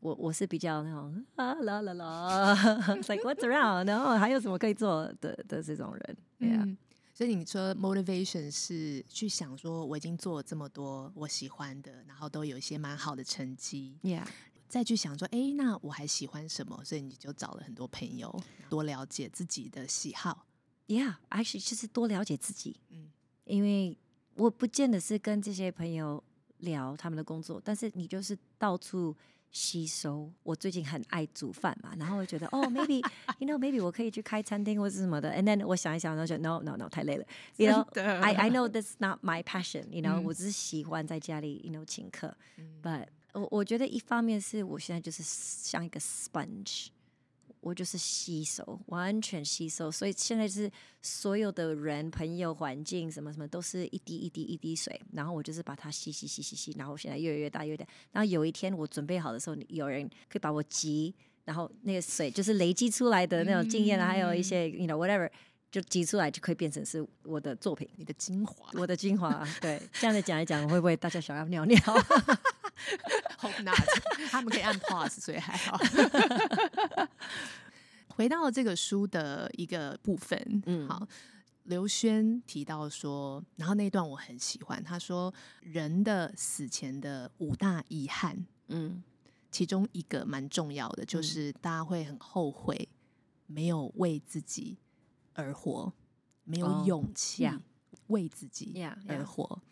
[0.00, 2.54] 我我是比较那种啊啦啦啦，
[3.08, 6.62] like what's around，然后还有什么可以做的的这种人，yeah。
[6.62, 6.78] 嗯，
[7.12, 14.24] 所以你说 motivation 是去想说，我已经做了这么多我喜欢的，然后都有一些蛮好的成绩，yeah。
[14.68, 16.80] 再去想说，哎，那我还喜欢什么？
[16.84, 18.32] 所以你就找了很多朋友，
[18.68, 20.46] 多了解自己的喜好。
[20.86, 22.80] Yeah，actually 就是多了解自己。
[22.90, 23.10] 嗯，
[23.44, 23.96] 因为
[24.34, 26.22] 我不见得是跟这些朋友
[26.58, 29.16] 聊他们的工作，但是你就是到处
[29.50, 30.30] 吸收。
[30.42, 32.98] 我最近很爱煮饭嘛，然后我觉得，哦，maybe
[33.38, 35.30] you know，maybe 我可以去开餐厅或者什么的。
[35.32, 37.26] And then 我想一想，然后就 no no no，太累了。
[37.56, 39.88] You know，I I know that's not my passion。
[39.90, 42.36] You know，我只是喜欢在家里，you know，请客。
[42.82, 46.88] But 我我觉得一方面是我现在就是像一个 sponge，
[47.60, 50.70] 我就是吸收，完全吸收，所以现在是
[51.02, 61.14] 所有的人、朋友、环境什么什么都是一滴一滴一滴水，然后我就是把它吸吸吸吸吸，然后现在越来越大越大，然后有一天我准备好的时候，有人可以把我挤，
[61.44, 65.30] 然后那个水就是累积出来的那种经验，还有一些 you know whatever。
[65.70, 69.46] 就挤出来就可以变成是我的作品，你的精华，我的精华。
[69.60, 71.78] 对，这样子讲一讲，会不会大家想要尿尿
[73.38, 73.78] Hope not，
[74.30, 75.78] 他们可以按 pause，所以还好。
[78.08, 81.06] 回到这个书的一个部分，嗯，好，
[81.64, 89.02] 刘轩提到说，然后那一段我很喜欢，他说人的死前的五大遗憾，嗯，
[89.50, 92.88] 其中一个蛮重要的，就是大家会很后悔
[93.46, 94.78] 没有为自己。
[95.34, 95.92] 而活，
[96.42, 97.48] 没有勇气
[98.08, 99.62] 为自己而活。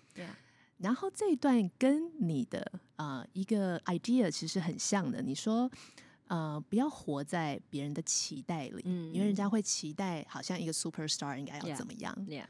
[0.79, 5.23] 然后这一段跟你的呃一个 idea 其实很像的。
[5.23, 5.71] 你说
[6.27, 12.47] 呃不要活在别人的期待里，嗯，因为人家会期待好像一个 superstar 应该要怎么样，yeah, yeah.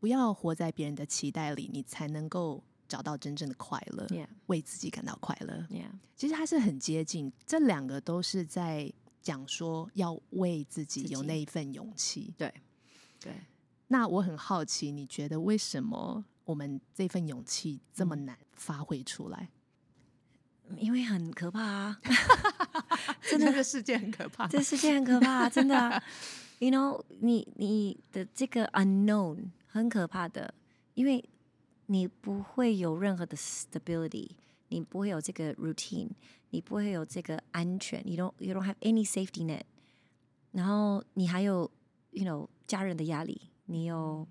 [0.00, 4.06] 不要活在别人的期待里，你才能够找到真正的快乐.
[4.46, 5.66] 为自己感到快乐。
[6.14, 12.34] 其实它是很接近，这两个都是在讲说要为自己有那一份勇气。
[12.38, 12.52] 对，
[13.20, 13.32] 对。
[13.88, 19.50] 那我很好奇，你觉得为什么我们这份勇气这么难发挥出来？
[20.78, 22.00] 因为很可怕啊！
[23.22, 26.02] 真的，这个世界很可怕，这世界很可怕， 真的啊。
[26.58, 30.54] You know，你你的这个 unknown 很可怕的，
[30.94, 31.22] 因为
[31.86, 34.30] 你不会有任何的 stability，
[34.68, 36.08] 你不会有这个 routine，
[36.50, 39.62] 你不会有这个安全，you don't you don't have any safety net。
[40.52, 41.70] 然后你还有
[42.12, 43.50] you know 家人的压力。
[43.68, 44.26] 你有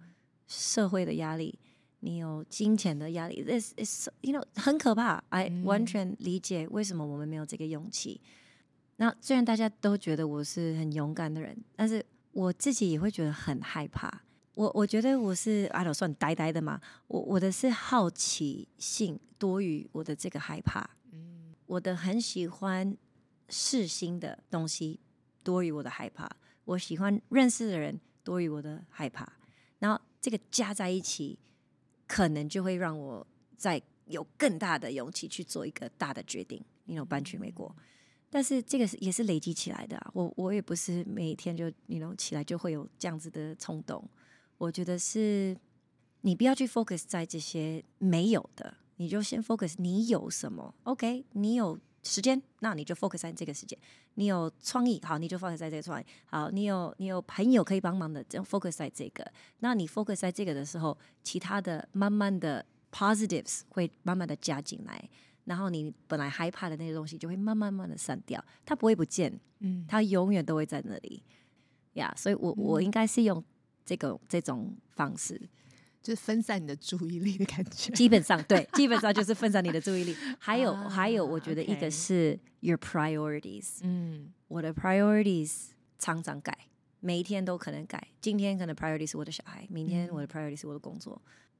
[0.47, 1.59] 社会的压力，
[2.05, 5.23] 你有金钱的压力，this is you know 很可怕。
[5.29, 8.21] I 完全理解为什么我们没有这个勇气。
[8.97, 14.21] 那虽然大家都觉得我是很勇敢的人，但是我自己也会觉得很害怕。
[14.53, 16.79] 我我觉得我是 I don't 算呆呆的嘛。
[17.07, 20.87] 我我的是好奇心多于我的这个害怕。
[21.65, 22.95] 我的很喜欢
[23.49, 24.99] 试新的东西
[25.41, 26.29] 多于我的害怕。
[26.65, 27.99] 我喜欢认识的人。
[28.23, 29.23] 多于我的害怕，
[29.77, 31.37] 然后这个加在一起，
[32.07, 37.75] 可能就会让我再有更大的勇气去做一个大的决定，你能搬去美国。
[38.29, 44.03] 但是这个是也是累积起来的，我我也不是每天就你能起来就会有这样子的冲动。
[44.57, 45.55] 我觉得是
[46.21, 50.73] 你不要去 focus 在这些没有的，你就先 focus 你有什么。
[50.83, 51.79] OK，你有。
[52.05, 53.77] 时间，那你就 focus 在这个时间。
[54.13, 56.05] 你有创意，好，你就 focus 在这个创意。
[56.27, 59.25] 好，你有你有朋友可以帮忙的，这样 focus 在这个。
[59.59, 65.09] 那你 focus 在这个的时候，其他的慢慢的 positives 会慢慢的加进来，
[65.45, 71.23] 然后你本来害怕的那些东西就会慢慢慢的散掉，它不会不见，嗯，它永远都会在那里。
[71.93, 73.43] 呀、yeah，所以我我应该是用
[73.85, 75.41] 这个这种方式。
[76.05, 80.15] 就是分散你的注意力的感觉，基本上对，基本上就是分散你的注意力。
[80.37, 83.79] 还有、啊、还有，我觉得一个是 your priorities。
[83.81, 86.55] 嗯，我的 priorities 常常改，
[86.99, 88.09] 每一天都可能改。
[88.21, 91.19] 今天可能 priorities 是我的小孩，明天我的 priorities 是我的工作。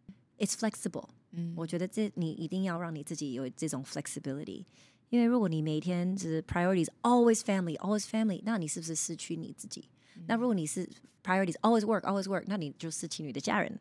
[0.10, 1.10] 嗯、It's flexible。
[1.32, 4.64] 嗯，我觉得这你一定要让你自己有这种 flexibility，
[5.10, 9.90] 因为如果你每天就是 priorities always family always family，那你是不是失去你自己？
[10.16, 10.88] 嗯、那如果你是
[11.24, 13.80] priorities always work always work，那你就失去你的家人。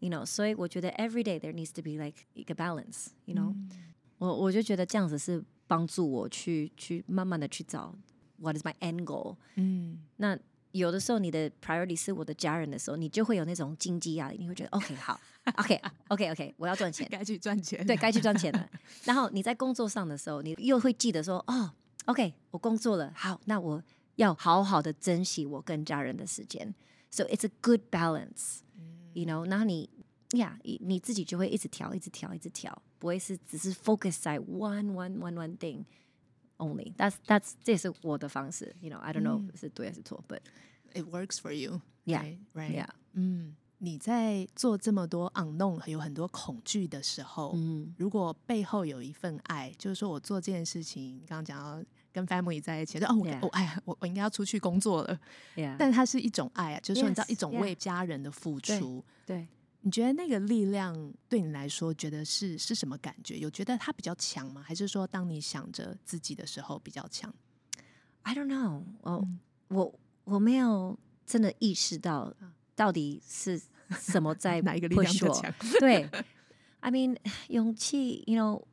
[0.00, 3.06] You know，所以我觉得 every day there needs to be like 一个 balance。
[3.24, 3.70] You know，、嗯、
[4.18, 7.94] 我我就觉得这样子是帮助我去去慢慢的去找
[8.36, 9.36] what is my end goal。
[9.54, 10.38] 嗯，那
[10.72, 15.18] 有的时候你的 priority 是我的家人的时候，你就会有那种经济压力，你会觉得 OK 好
[15.56, 18.68] ，OK OK OK，我要赚钱，该去赚钱，对，该去赚钱了。
[19.04, 21.72] 然后你在工作上的时候，你又会记得说哦
[22.06, 23.82] ，OK，我工作了，好，那我
[24.16, 26.74] 要好好的珍惜我跟家人的时间。
[27.10, 28.63] So it's a good balance。
[29.13, 29.89] You know，然后你
[30.31, 35.83] 呀，yeah, 你自己就会一直调，一直调，一直调，不会是只是 focus 在 one one one one thing
[36.57, 38.75] only。That's that's 这也是我的方式。
[38.79, 40.41] You know，I don't know、嗯、是对还是错，but
[40.93, 42.89] it works for you。Yeah，right，yeah。
[43.13, 51.83] 嗯，你在做这么多 unknown 有很多恐惧的时候，嗯，如果背后有一份爱，就是说我做这件事情，刚刚讲到
[52.14, 55.20] 跟 family 在一起，说哦，我.我哎呀，我我应该要出去工作了。
[55.76, 59.04] 但它是一种爱啊，就是说你知道一种为家人的付出。
[59.26, 59.36] 对。
[59.38, 59.48] 对
[59.86, 63.36] 你觉得那个力量对你来说，觉得是是什么感觉？
[63.38, 64.62] 有觉得它比较强吗？
[64.66, 67.30] 还是说，当你想着自己的时候比较强
[68.22, 72.32] ？I don't know，我、嗯、我我没有真的意识到
[72.74, 75.14] 到底是什么在 哪一个力量？
[75.78, 76.08] 对，
[76.80, 77.14] I mean，
[77.48, 78.64] 勇气，you know，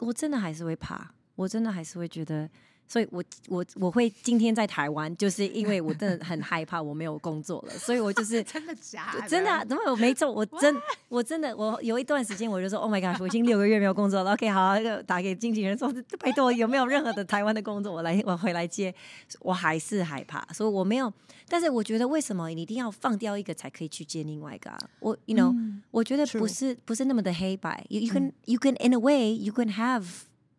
[0.00, 2.48] 我真的还是会怕，我真的还是会觉得。
[2.94, 9.28] 所以我，我我我会今天在台湾，就是因为我真的很害怕我没有工作了，所以我就是 真的假的？
[9.28, 10.30] 真的、啊，怎么我没做？
[10.30, 10.72] 我真
[11.08, 14.34] 我真的，我有一段时间我就说，Oh my God，我已经六个月没有工作了。
[14.34, 18.94] OK，好，就打给经纪人说，拜托有没有任何的台湾的工作，我来我回来接。
[19.40, 21.12] 我还是害怕，所以我没有。
[21.48, 24.78] 但是我觉得，为什么你一定要放掉一个才可以去接另外一个、啊？
[25.00, 27.84] 我，you know，、嗯、我觉得不是不是那么的黑白。
[27.88, 30.04] You you can、嗯、you can in a way you can have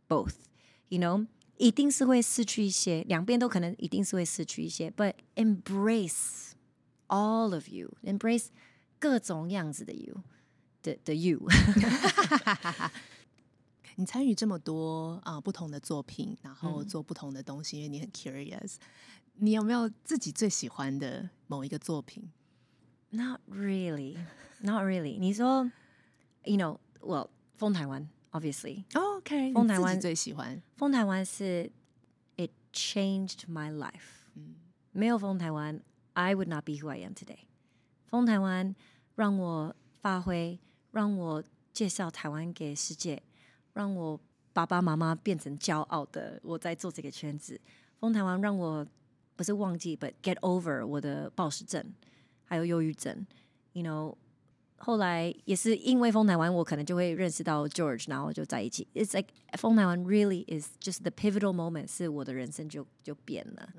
[0.10, 1.28] both，you know。
[1.58, 4.90] 一定是会失去一些，两边都可能一定是会失去一些。
[4.90, 6.52] But embrace
[7.08, 8.48] all of you, embrace
[9.00, 10.22] 各种样子的 you
[10.82, 11.48] 的的 you。
[13.98, 18.76] 你参与这么多啊、呃、不同的作品，然后做不同的东西，嗯、因为你很 curious。
[19.36, 22.30] 你有没有自己最喜欢的某一个作品
[23.12, 24.18] ？Not really,
[24.60, 25.20] not really。
[25.20, 25.72] 你说
[26.44, 27.30] ，you know，well。
[27.58, 28.84] 风台湾，obviously。
[28.94, 30.62] OK，疯台湾最喜欢。
[30.76, 31.72] 疯台湾是
[32.36, 34.26] It changed my life。
[34.36, 34.56] 嗯，
[34.92, 35.80] 没有疯台湾
[36.14, 37.46] ，I would not be who I am today。
[38.08, 38.76] 疯台湾
[39.16, 40.60] 让我发挥，
[40.92, 41.44] 让我
[41.74, 43.24] 介绍台湾给世界，
[43.74, 44.20] 让我
[44.52, 46.40] 爸爸妈妈变成骄傲的。
[46.44, 47.60] 我在做这个圈子，
[48.00, 48.86] 疯台湾让我
[49.36, 51.94] 不是忘记，but get over 我的暴食症，
[52.44, 53.26] 还有忧郁症。
[53.74, 54.16] You know。
[54.78, 58.88] 后来也是因为风台湾，我可能就会认识到 George，然后就在一起。
[58.94, 63.70] It's like 风台湾 really is just the pivotal moment，是我的人生就就变了。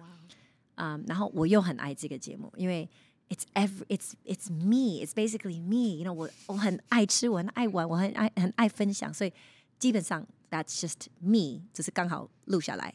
[0.76, 2.88] 嗯，然后我又很爱这个节目，因为
[3.28, 6.02] it's every it's it's me, it's basically me。
[6.02, 9.32] You know，我我很爱吃，我很爱玩，我很爱很爱分享，所以
[9.78, 12.92] 基本上 that's just me，就是刚好录下来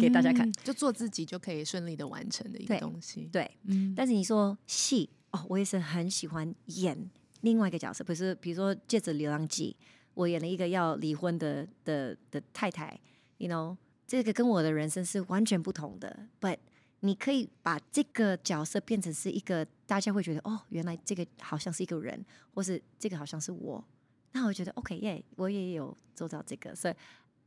[0.00, 3.28] 给大家看，就做自己就可以顺利的完成的一个东西。
[3.32, 3.94] 对，对嗯。
[3.94, 7.10] 但是你说戏哦，我也是很喜欢演。
[7.42, 9.76] 另外一个角色，不是比如说借着《流浪记》，
[10.14, 12.98] 我演了一个要离婚的的的太太
[13.38, 13.76] ，you know，
[14.06, 16.26] 这个跟我的人生是完全不同的。
[16.40, 16.58] But
[17.00, 22.24] 你可以把这个角色变成是一个大家会觉得哦，原来这个好像是一个人，
[22.54, 23.84] 或是这个好像是我，
[24.32, 26.94] 那我觉得 OK 耶、我也有做到这个，所以。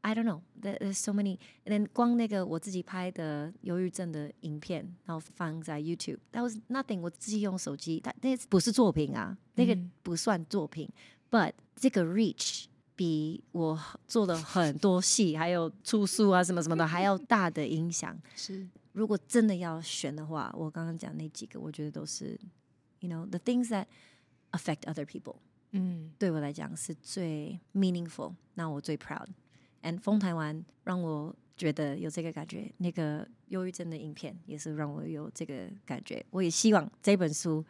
[0.05, 0.41] I don't know.
[0.61, 1.39] There's so many.
[1.65, 6.19] And then 光那个我自己拍的忧郁症的影片，然后放在 YouTube。
[6.31, 6.99] That was nothing.
[6.99, 10.87] 我自己用手机，但那不是作品啊，那个不算作品。
[11.31, 12.65] 嗯、But 这个 reach
[12.95, 18.15] 比我做的很多戏，还有出书啊什么什么的还要大的影响。
[18.35, 22.39] 是，如果真的要选的话，我刚刚讲那几个，我觉得都是
[22.99, 23.87] ，you know, the things that
[24.51, 25.37] affect other people。
[25.71, 29.25] 嗯，对我来讲是最 meaningful，那我最 proud。
[29.85, 36.25] And 风台湾让我觉得有这个感觉，那个忧郁症的影片也是让我有这个感觉。
[36.31, 37.63] 我也希望这本书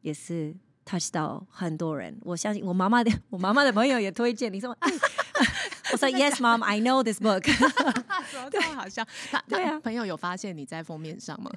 [0.00, 2.16] 也是 touch 到很多人。
[2.22, 4.52] 我相信我妈妈的， 我妈妈的朋友也推荐。
[4.52, 4.76] 你说，
[5.92, 7.42] 我说 Yes, Mom, I know this book。
[8.50, 9.04] 对，好笑。
[9.30, 11.50] 他对啊，朋友有发现你在封面上吗？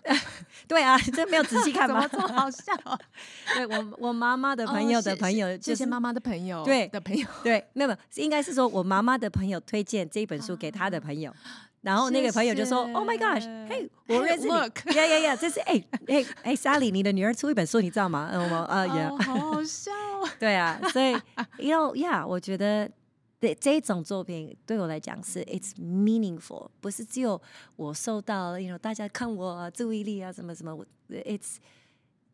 [0.67, 2.07] 对啊，这没有仔细看吗？
[2.07, 2.73] 这么好笑。
[3.55, 11.33] 对我，我妈妈的朋友的朋友，谢谢妈妈的朋友，对的朋友，对，没有，应该是说我妈妈的朋友推荐这本书给他的朋友，
[11.81, 19.91] 然后那个朋友就说：“Oh my gosh, hey，我认识你，Yeah, yeah, yeah，这是哎哎哎，Sally，你的女儿出一本书，你知道吗？”嗯，我啊，Yeah，好好笑。
[20.37, 21.13] 对啊，所以
[21.57, 22.91] ，You know, yeah，我觉得。
[23.39, 27.41] 对这种作品对我来讲是 it's meaningful，不是只有
[27.77, 31.55] 我受到，you know，大家看我注意力啊什么什么，it's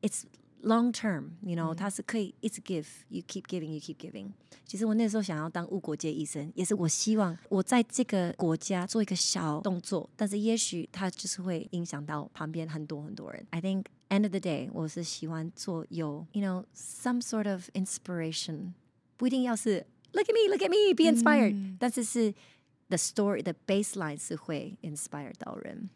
[0.01, 0.23] it's
[0.63, 4.29] long term，you know，、嗯、它是可以一直 give，you keep giving，you keep giving。
[4.65, 13.45] 其实我那时候想要当无国界医生，也是我希望我在这个国家做一个小动作，但是也许它就是会影响到旁边很多很多人。
[13.51, 18.73] I think end of the day，我是喜欢做有，you know，some sort of inspiration，
[19.17, 19.85] 不一定要是。
[20.14, 21.76] Look at me, look at me, be inspired、嗯。
[21.78, 22.34] 但是是
[22.88, 25.90] the story, the baseline 是会 inspire 到人。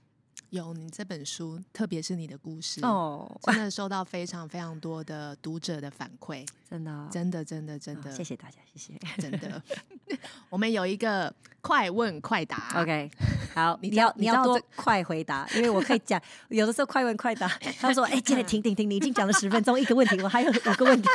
[0.49, 9.62] 有你这本书，特别是你的故事哦，真的收到非常非常多的读者的反馈， 真的，真的，真的，真的，谢谢大家，谢谢，真的。
[10.49, 11.31] 我们有一个
[11.62, 13.12] 快问快答， OK，
[13.53, 17.47] 好，你要你要多快回答，因为我可以讲，有的时候快问快答，
[17.79, 21.07] 他们说，哎，今天停停停，你已经讲了十分钟，一个问题，我还有五个问题。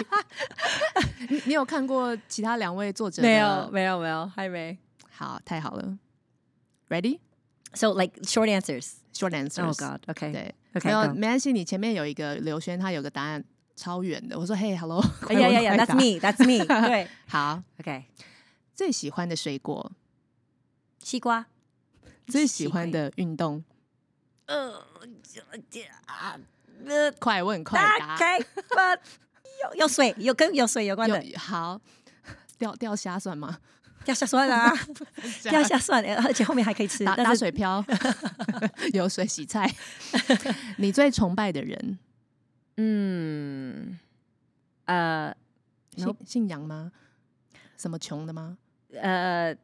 [1.28, 3.20] 你你有看过其他两位作者？
[3.20, 4.78] 没有，没有，没有，还没。
[5.10, 5.98] 好，太好了
[7.74, 9.66] ，Ready？So like short answers, short answers.
[9.66, 10.32] Oh God, OK.
[10.32, 10.88] 对，OK。
[10.88, 11.52] 没有，没关系。
[11.52, 13.44] 你前面有一个刘轩，他有个答案
[13.76, 14.38] 超远的。
[14.38, 15.02] 我说，Hey, hello.
[15.28, 15.76] Yeah, yeah, yeah.
[15.76, 16.20] That's me.
[16.20, 16.64] That's me.
[16.86, 18.04] 对，好，OK。
[18.74, 19.92] 最喜欢的水果，
[21.02, 21.46] 西瓜。
[22.26, 23.62] 最喜欢的运动，
[24.46, 24.78] 呃，
[26.06, 26.40] 啊，
[26.86, 28.14] 呃快问快答。
[28.14, 28.46] OK。
[29.62, 31.22] 有有水，有跟有水有关的。
[31.36, 31.78] 好，
[32.56, 33.58] 钓钓虾算吗？
[34.04, 34.72] 钓虾算啊，
[35.52, 37.04] 要下算，而且后面还可以吃。
[37.04, 37.84] 打打水漂，
[38.92, 39.72] 有水洗菜。
[40.78, 41.98] 你最崇拜的人？
[42.76, 43.98] 嗯，
[44.84, 45.34] 呃，
[45.96, 46.92] 信信仰吗？
[47.76, 48.58] 什么穷的吗？
[49.00, 49.56] 呃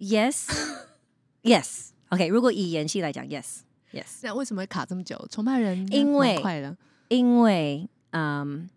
[0.00, 1.90] ，Yes，Yes。
[2.10, 4.20] OK，如果以演戏来讲，Yes，Yes。
[4.22, 5.26] 那为什么会卡这么久？
[5.30, 6.76] 崇拜人，因为快了，
[7.08, 8.68] 因为嗯，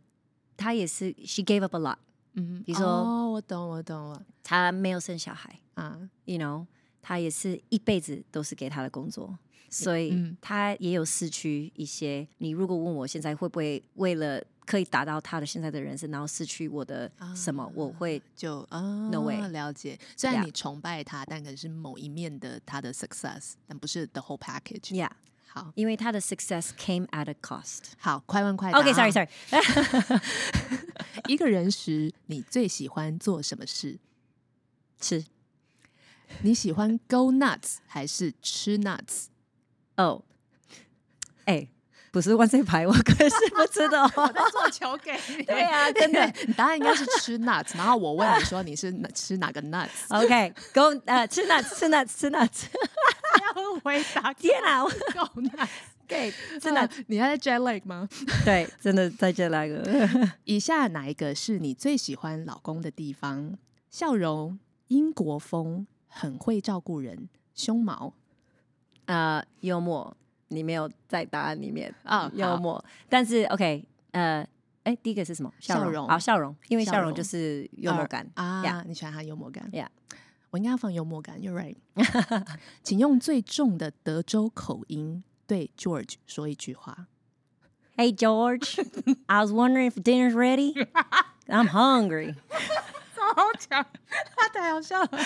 [0.55, 1.97] 他也是，She gave up a lot。
[2.38, 4.25] 嗯，比如说，哦，我懂，我懂了。
[4.43, 6.65] 他没有生小孩啊，uh，you know，
[7.01, 9.38] 他也是一辈子都是给他的工作，
[9.69, 12.27] 所以他也有失去一些。
[12.38, 19.97] 你如果问我现在会不会为了可以达到他的现在的人生，然后失去我的什么？Uh, 我会就啊，no way，了解。
[20.15, 24.93] 虽然你崇拜他，但可能是某一面的他的 success，但不是 the whole package。
[24.93, 25.09] Yeah。
[25.47, 27.79] 好，因为他的 success came at a cost。
[27.97, 28.79] 好，快问快答。
[28.79, 29.27] OK，sorry，sorry。
[31.27, 33.97] 一个人时，你最喜欢做什么事？
[34.99, 35.25] 吃。
[36.41, 39.27] 你喜欢 go nuts 还是吃 nuts？
[39.95, 40.23] 哦，
[41.45, 41.69] 哎，
[42.11, 44.03] 不是万岁牌，我可是不知道。
[44.15, 45.43] 我在做球给你。
[45.43, 47.77] 对啊，真的，答案应该是吃 nuts。
[47.77, 52.65] 然后我问你说你是吃哪个 nuts？OK，go 呃，吃 nuts，吃 nuts，吃 nuts。
[53.62, 54.34] 要回答？
[54.34, 55.70] 天哪，go nuts。
[56.08, 58.08] 对， 真的，你还在 jet lag 吗？
[58.45, 60.30] 对，真的在 jet lag。
[60.45, 63.58] 以下哪一个是你最喜欢老公的地方？
[63.89, 65.86] 笑容、英国风。
[66.10, 68.12] 很会照顾人，胸毛，
[69.05, 74.43] 呃，幽默，你没有在答案里面啊，哦、幽默，但是 OK，呃，
[74.82, 75.53] 哎，第一个是什么？
[75.60, 78.84] 笑容，好，笑容，因为笑容就是幽默感啊，yeah.
[78.88, 79.86] 你喜欢他幽默感，Yeah，
[80.51, 81.75] 我应该要放幽默感，You're right，
[82.83, 87.07] 请用最重的德州口音对 George 说一句话
[87.95, 92.35] ，Hey George，I was wondering if dinner's ready，I'm hungry。
[93.34, 93.86] 好强，
[94.36, 95.09] 他太好笑了。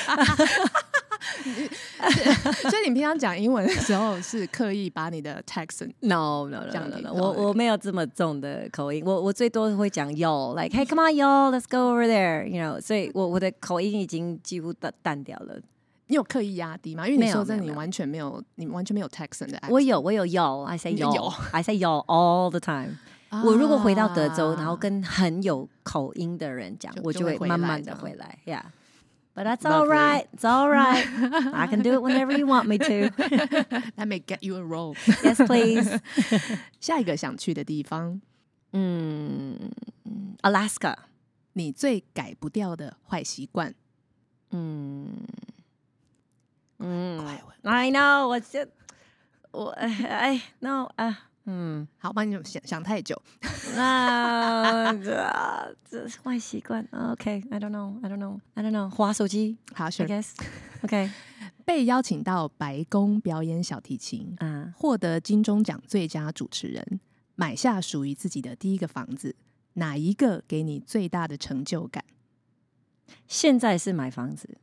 [2.70, 12.62] 所以你平常讲英文的时候是刻意把你的 Texan no no no no no，我我没有这么重的口音，我我最多会讲 yo，like hey come on yo，let's go over there，you
[12.64, 15.60] know，所以我我的口音已经几乎淡淡掉了。
[16.08, 17.08] 你有刻意压低吗？
[17.08, 19.62] 因为你说真的，你完全没有，你完全没有 Texan 的。
[19.70, 22.98] 我有我有 yo，I say yo，I say yo all the time。
[23.44, 28.38] 我如果回到德州，然后跟很有口音的人讲，我就会慢慢的回来。
[28.46, 30.26] Yeah，but that's all right.
[30.36, 31.06] It's all right.
[31.54, 33.10] I can do it whenever you want me to.
[33.96, 34.96] That may get you a role.
[35.24, 36.00] Yes, please.
[36.82, 38.20] 下一个想去的地方，
[38.74, 39.72] 嗯
[40.42, 40.96] ，Alaska。
[41.54, 43.74] 你最改不掉的坏习惯，
[44.52, 45.10] 嗯
[46.80, 47.26] 嗯
[47.64, 48.28] ，I know.
[48.28, 48.66] 我就
[49.52, 51.31] 我哎，no 啊。
[51.46, 53.20] 嗯，好，帮你想想太久。
[53.76, 56.88] 那这这是坏习惯。
[56.92, 58.90] OK，I don't know，I don't know，I don't know。
[58.90, 60.34] 滑手机，好，Sure，I guess。
[60.84, 61.10] OK，
[61.66, 67.00] 被邀请到白宫表演小提琴，啊，获得金钟奖最佳主持人，
[67.36, 69.36] 买下属于自己的第一个房子，
[69.74, 72.04] 哪一个给你最大的成就感？
[73.28, 74.58] 现在是买房子，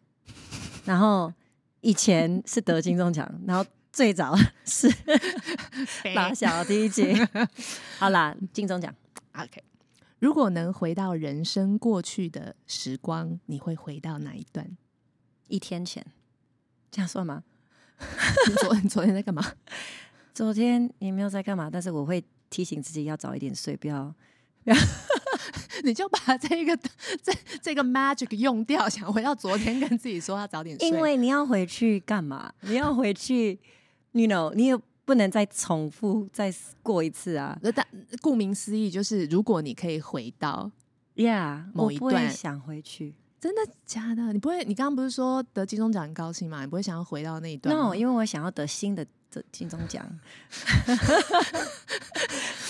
[0.85, 1.33] 然后
[1.81, 3.68] 以前是得金钟奖，然后。
[3.99, 4.32] 最早
[4.64, 4.88] 是
[6.14, 7.18] 拿小提琴，
[7.99, 8.94] 好啦，金钟奖。
[9.32, 9.61] OK，
[10.20, 14.76] 如果能回到人生过去的时光，你会回到哪一段？
[15.49, 16.07] 一天前，
[16.92, 17.42] 这样算吗？
[18.46, 19.44] 你 昨你昨天在干嘛？
[20.32, 24.14] 昨天也没有在干嘛，但是我会提醒自己要早一点睡，不要。
[24.62, 24.76] 不要
[25.82, 30.86] 你就把这个这这个 magic 用掉，想回到昨天，跟自己说要早点睡。
[30.86, 32.53] 因为你要回去干嘛？
[32.61, 33.59] 你要回去。
[34.19, 36.53] You know，你也不能再重复再
[36.83, 37.57] 过一次啊！
[37.62, 37.87] 那但
[38.21, 40.71] 顾名思义，就是如果你可以回到
[41.14, 44.33] ，Yeah，某一段想回去，真的假的？
[44.33, 44.64] 你不会？
[44.64, 46.62] 你刚刚不是说得金钟奖很高兴吗？
[46.62, 50.05] 你不会想要回到那一段？No，因为我想要得新的得金钟奖。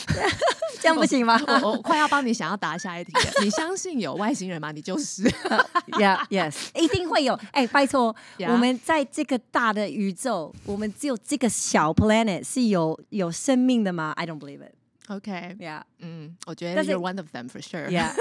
[0.80, 1.40] 这样不行吗？
[1.62, 3.32] 我，快要帮你想要答下一题了。
[3.42, 4.70] 你相信有外星人吗？
[4.72, 5.22] 你就是。
[5.98, 7.34] Yeah，Yes，一定会有。
[7.50, 8.52] 哎、欸，拜托，yeah.
[8.52, 14.74] 我们在这个大的宇宙，我们只有这个小 planet 是有有生命的吗？I don't believe it.
[15.08, 15.82] OK，Yeah，、okay.
[16.00, 17.88] 嗯，我觉得 you're one of them for sure.
[17.88, 18.12] Yeah.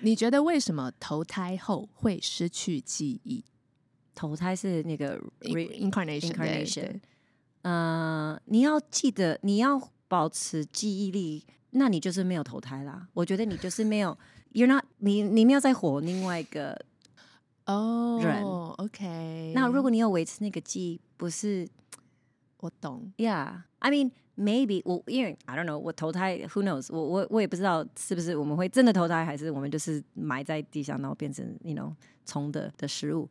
[0.00, 3.44] 你觉得为什么投胎后会失去记忆？
[4.14, 7.00] 投胎是那个 reincarnation。
[7.62, 13.08] 呃，你要记得，你要保持记忆力，那你就是没有投胎啦。
[13.14, 14.16] 我觉得你就是没有
[14.52, 16.78] ，You're not，你你没有在活另外一个
[17.66, 18.42] 哦人。
[18.42, 21.68] Oh, OK，那如果你有维持那个记忆，不是
[22.58, 26.88] 我懂，Yeah，I mean maybe 我因为 I don't know，我投胎，Who knows？
[26.90, 31.94] 我我我也不知道是不是我们会真的投胎，还是我们就是埋在地下，然后变成 you know
[32.26, 33.28] 虫的的食物。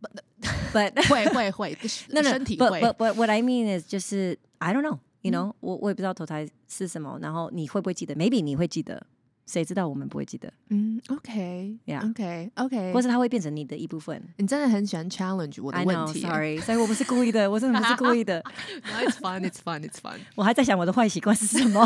[0.72, 1.76] but 会会会
[2.22, 2.80] 身体会。
[2.80, 9.04] but but what i mean is 就是 i don't know you know 我我也不知道投胎是什么然后你会不会记得？Maybe 你会记得
[9.46, 10.50] 谁知道我们不会记得？
[10.68, 14.22] 嗯 ok yeah ok ok 或是它会变成你的一部分。
[14.38, 16.20] 你真的很喜欢 challenge 我的问题。
[16.20, 18.40] sorry 所以我不是故意的我真的不是故意的。
[19.04, 21.84] It's fine it's fine it's fine 我还在想我的坏习惯是什么。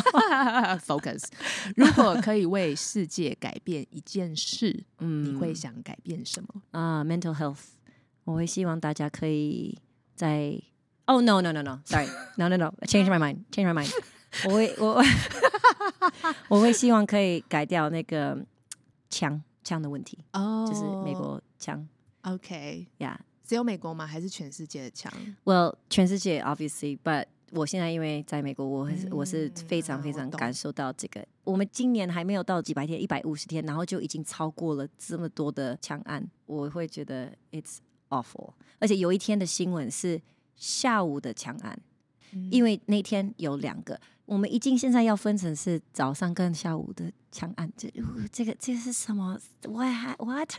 [0.86, 1.24] Focus
[1.76, 5.24] 如果可以为世界改变一件事嗯。
[5.24, 6.62] 你会想改变什么？
[6.72, 7.56] 啊 mental health
[8.24, 9.78] 我会希望大家可以
[10.14, 10.60] 在
[11.06, 12.06] 哦、oh, no no no no，sorry
[12.36, 13.92] no no no，change my mind，change my mind。
[14.48, 15.02] 我会我
[16.48, 18.44] 我会希望可以改掉那个
[19.10, 21.86] 枪枪的问题哦，oh, 就是美国枪。
[22.22, 24.06] OK，呀、yeah.，只有美国吗？
[24.06, 25.12] 还是全世界的枪
[25.44, 31.20] ？Well，全世界 obviously，but 我现在因为在美国，我是、嗯、我是非常非常感受到这个。
[31.44, 37.76] 我，我们今年还没有到几百天，一百五十天，然后就已经超过了这么多的枪案，我会觉得 it's
[38.78, 40.20] 而且有一天的新闻是
[40.56, 41.78] 下午的枪案，
[42.32, 44.00] 嗯、因为那天有两个。
[44.26, 47.92] 我们已经现在要分成是早上跟下午的枪案，这
[48.32, 49.38] 这个这是什么
[49.68, 50.50] ？What what？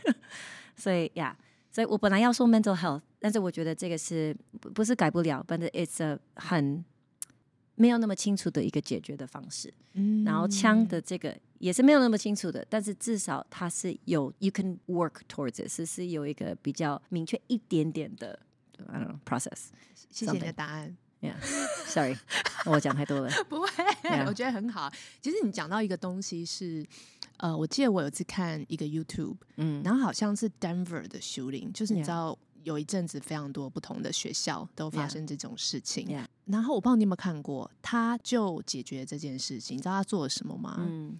[0.76, 4.36] 所以呀，yeah, 所以我本来要说 mental health，但是我觉得这个是
[4.72, 6.84] 不是改不了，but it's a 很
[7.76, 9.72] 没有那么清楚的一个解决的方式。
[9.92, 18.38] 嗯，然后枪的这个也是没有那么清楚的，但是至少它是有 you can work towards it，是是有一个比较明确一点点的
[18.88, 19.68] I don't know process。
[20.10, 20.96] 谢谢你的答案。
[21.22, 22.14] Yeah，sorry，
[22.66, 23.30] 我讲太多了。
[23.48, 23.68] 不会
[24.04, 24.26] ，Yeah.
[24.26, 24.92] 我觉得很好。
[25.22, 26.86] 其实你讲到一个东西是，
[27.38, 36.08] 呃，我记得我有次看一个 YouTube，嗯，然后好像是 Denver 的 shooting，就是你知道有一阵子非常多不同的学校都发生这种事情。
[36.08, 36.26] Yeah.
[36.46, 39.76] 然后我不知道你有没有看过，他就解决这件事情。
[39.76, 40.76] 你知道他做了什么吗？
[40.80, 41.16] 嗯。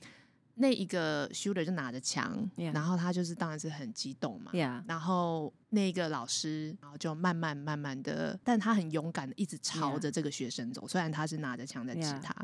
[0.59, 2.75] 那一个 shooter 就拿着枪，Yeah.
[2.75, 4.51] 然后他就是当然是很激动嘛。
[4.53, 4.83] Yeah.
[4.89, 10.89] 然后那个老师，然后就慢慢慢慢的，但他很勇敢的一直朝着这个学生走，Yeah.
[10.89, 12.35] 虽然他是拿着枪在指他。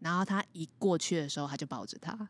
[0.00, 2.28] 然后他一过去的时候，他就抱着他。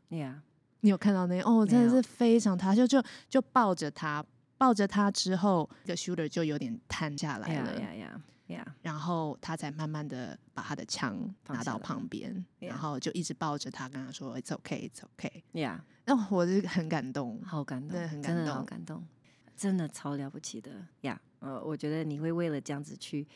[0.80, 1.50] 你有看到那个？
[1.50, 4.22] 哦，真的是非常，他就就就抱着他，
[4.64, 7.78] 抱着他之后，这个 shooter 就有点瘫下来了。
[7.78, 8.06] Yeah.
[8.06, 8.20] Yeah.
[8.46, 8.64] Yeah.
[8.80, 19.06] 然后他才慢慢的把他的枪拿到旁边，然后就一直抱着他，跟他说 "It's okay, it's okay." Yeah，那我是很感动，好感动，对，很感动，真的好感动，
[19.54, 20.86] 真的超了不起的。
[21.02, 23.26] Yeah，呃，我觉得你会为了这样子去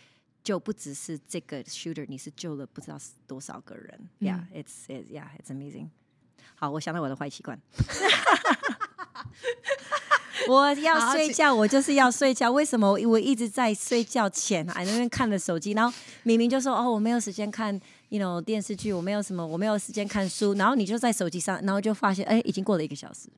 [0.42, 4.08] 救，不只是这个 shooter，你是救了不知道多少个人。
[4.20, 5.90] Yeah，it's it, yeah, it's amazing。
[6.54, 7.60] 好，我想到我的坏习惯。
[10.49, 12.51] 我要睡觉，我就是要睡觉。
[12.51, 15.72] 为什么我一直在睡觉前还在那边看着手机？
[15.72, 17.78] 然后明明就说哦，我没有时间看
[18.09, 20.55] ，you know 电视剧，我没有什么，我没有时间看书。
[20.55, 23.28] 然后你就在手机上，然后就发现，哎，已经过了一个小时。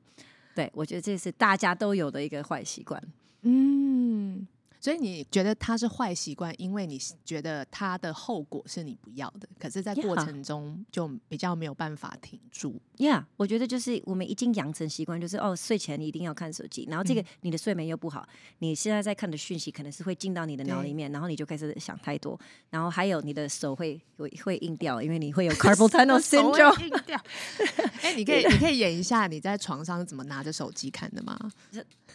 [0.55, 3.01] 对，我觉得这是大家都有的一个坏习惯。
[3.41, 4.47] 嗯。
[4.81, 12.81] 所以你觉得他是坏习惯，因为你觉得他的后果是你不要的，可是，在过程中就比较没有办法停住。
[12.97, 22.39] Yeah，我觉得就是我们已经养成习惯，就是哦，睡前你一定要看手机，然后这个你的睡眠又不好，嗯、你现在在看的讯息可能是会进到你的脑里面，然后你就开始想太多，
[22.71, 27.23] 然后还有你的手会会会硬掉，因为你会有 carpal tunnel syndrome 硬掉。
[28.01, 31.37] 哎、欸，你可以你可以演一下你在床上怎么拿着手机看的吗？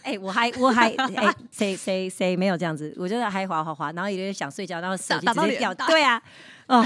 [0.03, 2.56] 哎、欸，我还我还 哎，谁谁谁没有？
[2.57, 5.75] 这样子，我就在还滑滑滑，然后有点想睡觉，然后手机直接掉。
[5.75, 6.21] 对啊，
[6.69, 6.85] 哦，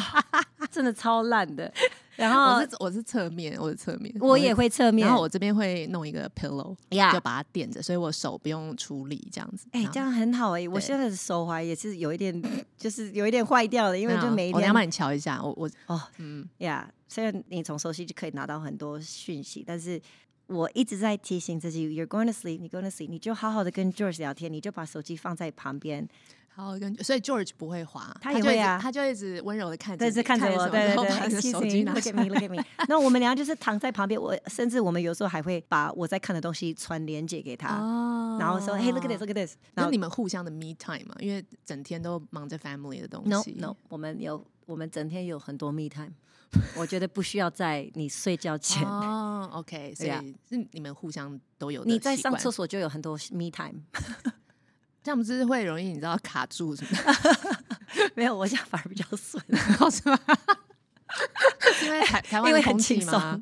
[0.71, 1.73] 真的超烂的。
[2.16, 5.07] 然后我是我是侧面，我是侧面，我也会侧面。
[5.07, 7.12] 然后我这边会弄一个 pillow，Yeah.
[7.14, 9.66] 就把它垫着，所以我手不用出力，这样子。
[9.73, 10.68] 哎、欸，这样很好哎、欸。
[10.68, 12.43] 我现在的手踝也是有一点，
[12.77, 14.61] 就是有一点坏掉了，因为就每一天。
[14.61, 20.01] 我要帮你瞧一下，我我哦，嗯呀，yeah, 虽然你从手机就可以拿到很多讯息，但是。
[20.51, 26.09] 我一直在提醒自己，You're going to sleep, you're going to sleep，你就好好的跟 George 聊天，你就把手机放在旁边，
[26.49, 32.65] 好好跟，所以 George 不会滑，他也会啊，他就一直温柔的看着，对，是看着我，对对对，把手机拿起来，Look at me, look at me。
[32.89, 37.69] 那我们俩就是躺在旁边，我甚至我们有时候还会把我在看的东西传连接给他，
[38.41, 39.55] 然后说，Hey, look at this, look at this。
[39.75, 43.53] 然后你们互相的 me time 嘛，因为整天都忙着 family 的东西。
[43.53, 46.11] No, no，我们有，我们整天有很多 me time。
[46.77, 50.11] 我觉得不需要在你睡觉前哦，OK，所以
[50.49, 51.85] 是你们互相都有。
[51.85, 53.81] 你在上厕所就有很多 me time，
[55.03, 58.11] 这样不是会容易你知道卡住什么的？
[58.15, 59.43] 没有，我想反而比较顺，
[59.91, 60.19] 是吗？
[61.85, 63.41] 因为台台湾的空气吗？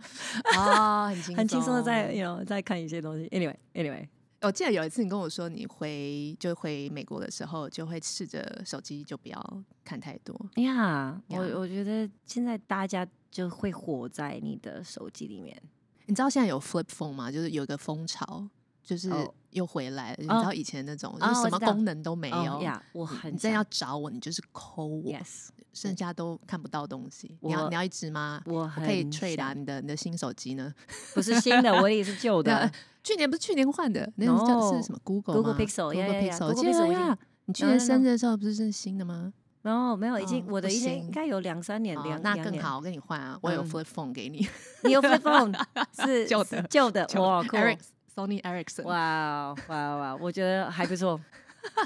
[0.56, 3.28] 哦，很轻很轻松的在有在看一些东西。
[3.28, 4.08] Anyway，Anyway。
[4.40, 10.34] 我记得有一次你跟我说，你回就回美国的时候，就会试着手机就不要看太多。
[10.62, 11.54] 呀，yeah, yeah.
[11.54, 15.60] 我我觉得现在大家就会活在你的手机里面。
[16.06, 17.32] 你知道现在有 flip phone 吗？
[17.32, 18.48] 就是有一个风潮，
[18.82, 19.10] 就是
[19.50, 20.16] 又回来了。
[20.16, 20.22] Oh.
[20.22, 21.22] 你知道以前那种，oh.
[21.22, 22.36] 就是什么功能都没有。
[22.36, 22.80] 呀，oh, yeah.
[22.92, 25.12] 我很你真要找我，你就是抠我。
[25.12, 25.48] Yes.
[25.74, 27.36] 剩下都看不到东西。
[27.40, 28.42] 你要你要一只吗？
[28.46, 30.72] 我，我可以 trade 啊，你的你的新手机呢？
[31.12, 32.70] 不是新的，我也是旧的。
[33.08, 37.16] 去年不是去年换的，那个叫是什么？Google Google Pixel，Google Pixel。
[37.46, 39.32] 你去年生日的时候不是是新的吗？
[39.62, 44.46] 然后没有，已经我的已经应该有两三年，了那更好，我跟你换啊，我有 Flip Phone 给你。
[44.84, 45.58] 你有 Flip Phone
[46.04, 48.82] 是旧的旧的哇，Eric，Sony Ericsson。
[48.84, 51.18] 哇哇哇，我觉得还不错，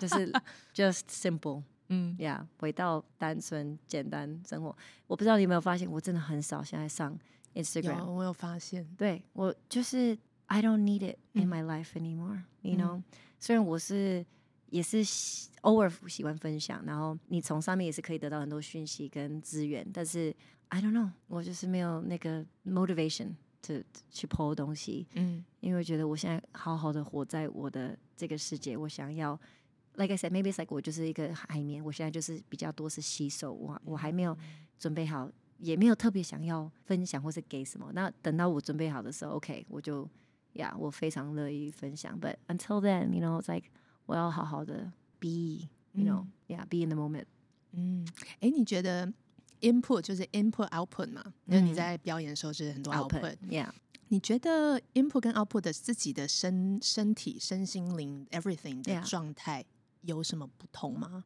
[0.01, 0.33] 就是
[0.75, 1.62] just simple。
[1.89, 4.77] 嗯呀，回到单纯简单生活。
[5.07, 7.16] 我不知道你有没有发现，我真的很少现在上
[7.55, 7.99] Instagram。
[7.99, 8.85] 有，我有发现。
[8.99, 10.18] 对，我就是
[10.53, 13.03] I don't need it in my life anymore，you know。
[13.40, 14.24] 虽然我是
[14.68, 15.03] 也是
[15.62, 20.34] 偶尔喜欢分享，然后你从上面也是可以得到很多讯息跟资源，但是
[20.68, 23.30] I don't know，我就是没有那个 motivation
[23.62, 29.38] to 去 po 东西，嗯，因为我觉得我现在好好的活在我的这个世界，我想要
[29.94, 34.36] ，like I said，maybe it's like 我就是一个海绵，我现在就是比较多是吸收，我我还没有
[34.78, 40.11] 准备好，也没有特别想要分享或是给什么，那等到我准备好的时候，OK，我就呀
[40.53, 43.70] ，yeah, 我非常乐意分享，but until then，you know，it's like
[44.05, 44.91] 我要好好的。
[45.20, 47.26] Be，you know，yeah，be in the moment。
[47.72, 48.07] 嗯，
[48.39, 49.11] 哎，你觉得
[49.61, 51.34] input 就是 input output 嘛？
[51.47, 53.68] 因为你在表演的时候是很多 output，yeah。
[54.09, 59.65] 你觉得 input 跟 output 的自己的身身体、身心灵 everything 的状态
[60.01, 61.26] 有什么不同吗？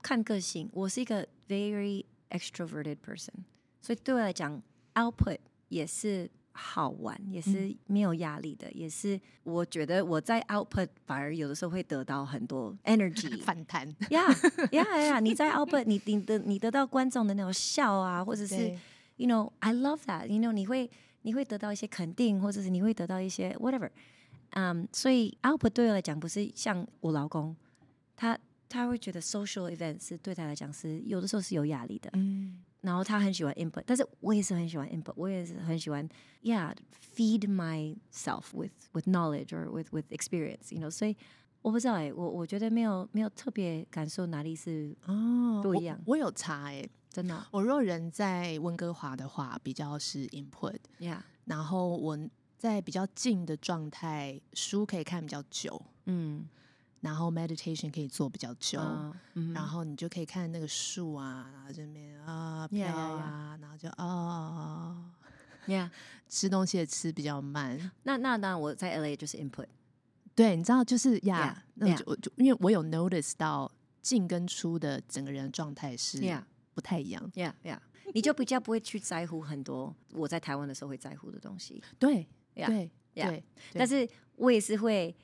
[0.00, 3.34] 看个性，我是一个 very extroverted person，
[3.80, 4.62] 所以对我来讲，
[4.94, 5.38] output
[5.68, 6.30] 也是。
[6.51, 14.25] 好玩也是没有压力的，嗯、也是我觉得我在 output 反而有的时候会得到很多 energy 反弹呀
[14.71, 15.19] 呀呀！
[15.19, 18.75] 你在 output 你你的你得到观众的那种笑啊，或者是
[19.15, 20.89] you know I love that，you know 你会
[21.21, 23.89] 你会得到一些肯定，或者是你会得到一些 whatever，
[24.51, 27.55] 嗯、um，所以 output 对我来讲不是像我老公，
[28.15, 28.37] 他
[28.67, 32.59] 他会觉得 social event 是对他来讲是有的时候是有压力的，嗯。
[32.81, 36.07] 然后他很喜欢 input，但是我也是很喜欢 input，我也是很喜欢
[36.43, 41.15] ，yeah，feed myself with with knowledge or with with experience，you know，所以
[41.61, 52.17] 我不知道哎，我我觉得没有没有特别感受哪里是哦不一样，我，我有差哎，真的，我若人在温哥华的话，比较是 input，yeah，然后我
[52.57, 56.47] 在比较静的状态，书可以看比较久，嗯。
[57.01, 58.79] 然后 meditation 可以做比较久，
[59.53, 65.09] 然后你就可以看那个树啊，然后这边啊飘啊，然后就哦
[65.67, 65.89] ，yeah，
[66.27, 67.91] 吃东西也吃比较慢。
[68.03, 69.67] 那那那我在 LA 就是 input，
[70.35, 72.19] 对，你知道就是呀，yeah, 那就 yeah.
[72.19, 73.71] 就因为我有 notice 到
[74.01, 76.21] 进跟出的整个人的状态是
[76.73, 77.79] 不太一样，yeah yeah，
[78.13, 83.43] 你就比较不会去在乎很多我在台湾的时候会在乎的东西，对，yeah, 对对，
[83.73, 85.15] 但是我也是会。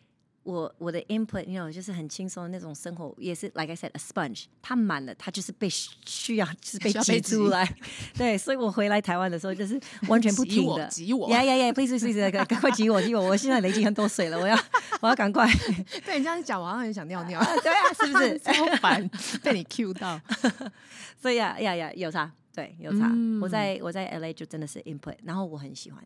[0.46, 7.76] 我我的 input，you know，就是很轻松的那种生活，也是 like I said a sponge，它满了，它就是被需要，就是被挤出来。
[8.16, 14.56] 对，所以我回来台湾的时候，就是完全不停的挤我，呀呀呀，please please please，赶快挤我挤我，我现在累积很多水了，我要
[15.02, 15.50] 我要赶快。
[16.06, 17.43] 对，你这样讲，我好像很想尿尿。
[17.64, 18.38] 对啊，是不是？
[18.46, 19.10] 超烦，
[19.41, 20.22] 被你 cue 到。
[21.20, 23.10] 所以呀呀呀，有差，对，有差。
[23.12, 26.04] 嗯、我在我在 LA 就真的是 input，然后我很喜欢。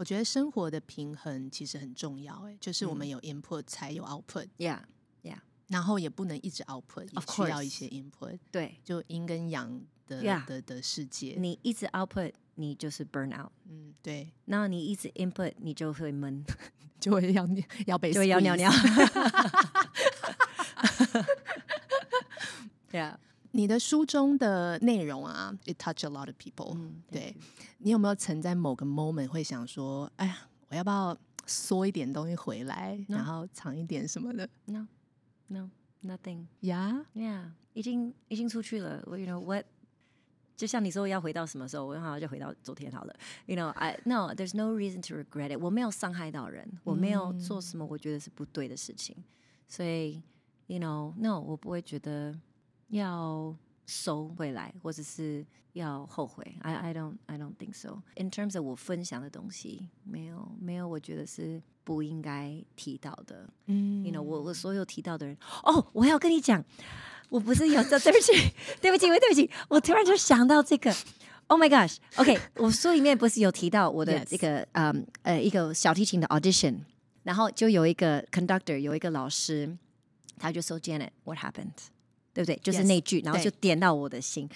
[0.00, 5.36] 我觉得生活的平衡其实很重要，哎，就是我们有 input 才有 output，yeah，yeah，
[5.68, 11.36] 然后也不能一直 output，也需要一些 input，对，就阴跟阳的的的世界。
[11.38, 14.32] 你一直 output，你就是 burn out，嗯，对。
[14.46, 16.42] 然后你一直 input，你就会闷，
[16.98, 17.46] 就会要
[17.84, 18.72] 要被就会要尿尿。
[22.90, 23.16] Yeah。
[23.52, 27.02] 你的书中的内容啊，it touch a lot of people，嗯。
[27.10, 27.34] 对，
[27.78, 30.38] 你有没有曾在某个 moment 会想说，哎呀，
[30.68, 33.16] 我要不要缩一点东西回来，No.
[33.16, 36.46] 然后藏一点什么的？No，No，Nothing。
[36.62, 39.02] Yeah，Yeah，已经已经出去了。
[39.06, 39.66] You know what？
[40.56, 43.16] 就像你说要回到什么时候，我好像就回到昨天好了。
[43.46, 45.60] You know，I no，there's no reason to regret it。
[45.60, 49.24] 我没有伤害到人，我没有做什么我觉得是不对的事情，嗯、
[49.66, 50.22] 所以
[50.68, 52.38] ，You know，No，我不会觉得。
[52.90, 53.54] 要
[53.86, 58.02] 收回来，或者是要后悔？I I don't I don't think so.
[58.16, 63.48] In terms of 我分享的东西，没有没有，我觉得是不应该提到的。
[63.66, 66.62] 嗯，You know，我我所有提到的人，哦，我要跟你讲，
[67.28, 68.32] 我不是有这， 对不起，
[68.80, 70.94] 对不起，对不起，我突然就想到这个。
[71.48, 74.68] Oh my gosh，OK，、okay, 我书里面不是有提到我的这个 Yes.
[74.74, 76.78] 嗯呃一个小提琴的 audition，
[77.24, 79.76] 然后就有一个 conductor，有一个老师，
[80.38, 81.74] 他就说 Janet，what happened？
[82.32, 82.58] 对不对？
[82.62, 84.48] 就是那句，Yes, 然后就点到我的心。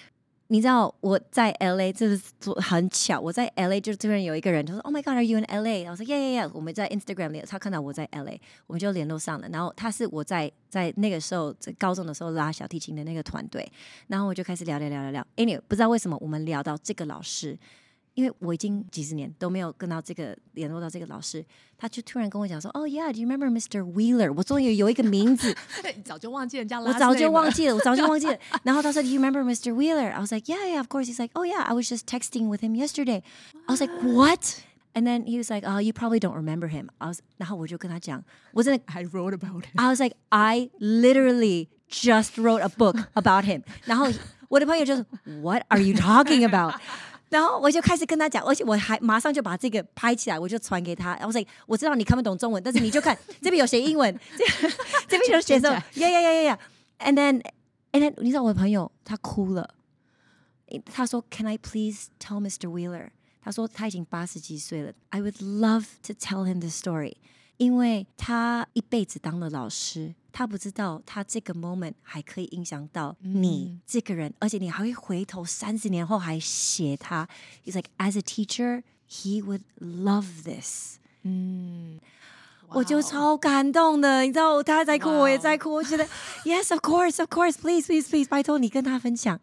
[0.47, 2.21] 你知道我在 LA，这是
[2.57, 3.19] 很巧。
[3.19, 9.49] 我在 LA 就突然有一个人，他说：“Oh my God，Are you in LA？” 然后说：“Yeah, yeah, yeah。”我们在 Instagram 里，他看到我在 LA，我们就联络上了。
[9.51, 13.67] 然后他是我在在那个时候在高中的时候拉小提琴的那个团队，
[14.05, 15.27] 然后我就开始聊聊聊聊聊。
[15.35, 17.57] Anyway，不知道为什么我们聊到这个老师。
[18.14, 21.44] 因为我已经几十年都没有跟到这个联络到这个老师，
[21.78, 23.82] 他就突然跟我讲说：“哦、oh,，Yeah，Do you remember Mr.
[23.82, 25.56] Wheeler？” 我终于有一个名字，
[25.96, 28.36] 你早就忘记人家，我早就忘记了，我早就忘记了。
[28.64, 29.72] 然后他说：“Do you remember Mr.
[29.72, 32.48] Wheeler？”I was like, “Yeah, yeah, of course.” He's like, “Oh yeah, I was just texting
[32.48, 33.22] with him yesterday.”
[33.66, 36.88] I was like, “What?” And then he was like, “Oh, you probably don't remember him.”
[36.98, 39.76] I was，然后我就跟他讲，我真的， I wrote about him.
[39.76, 44.08] I was like, “I literally just wrote a book about him.” 然后
[44.48, 45.06] 我的朋友就是，“
[45.40, 46.74] What are you talking about?”
[47.29, 51.15] 然后我就开始跟他讲，而且我还马上就把这个拍起来，我就传给他。
[51.15, 54.69] 然后说，我知道你看不懂中文，但是你就看 这边有写英文，这
[55.07, 56.59] 这边有写什么呀呀呀呀呀
[56.99, 57.41] ！And then,
[57.91, 59.73] and then，你知道我的朋友他哭了，
[60.85, 62.69] 他说：“Can I please tell Mr.
[62.69, 63.09] Wheeler？”
[63.41, 67.15] 他说他已经八十几岁了，I would love to tell him the story，
[67.57, 77.25] 因为他一辈子当了老师，他不知道他这个 moment 还可以影响到你这个人，嗯、而且你还会回头三十年后还写他。
[77.63, 80.97] He's like as a teacher, he would love this。
[81.23, 82.01] 嗯，
[82.67, 86.05] 我就超感动的，你知道，他在哭，我也在哭，我觉得
[86.43, 89.39] Yes, of course, of course, please, please, please，拜托你跟他分享。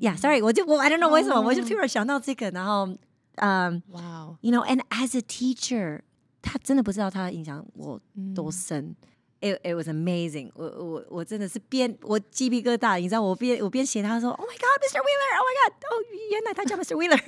[0.00, 2.92] Yeah，sorry，我就我 I don't know 为什么，我就突然想到这个，然后。
[3.40, 6.00] 嗯，哇哦，You know，and as a teacher，
[6.42, 8.00] 他真的不知道他影响我
[8.34, 8.96] 多深。
[9.43, 10.51] It it was amazing。
[10.55, 15.01] 我我我真的是边我鸡皮疙瘩，你知道，我边我边写他说，Oh my God，Mr.
[15.01, 15.99] Wheeler，Oh my God，哦，
[16.31, 16.95] 原来他叫 Mr.
[16.95, 17.19] Wheeler。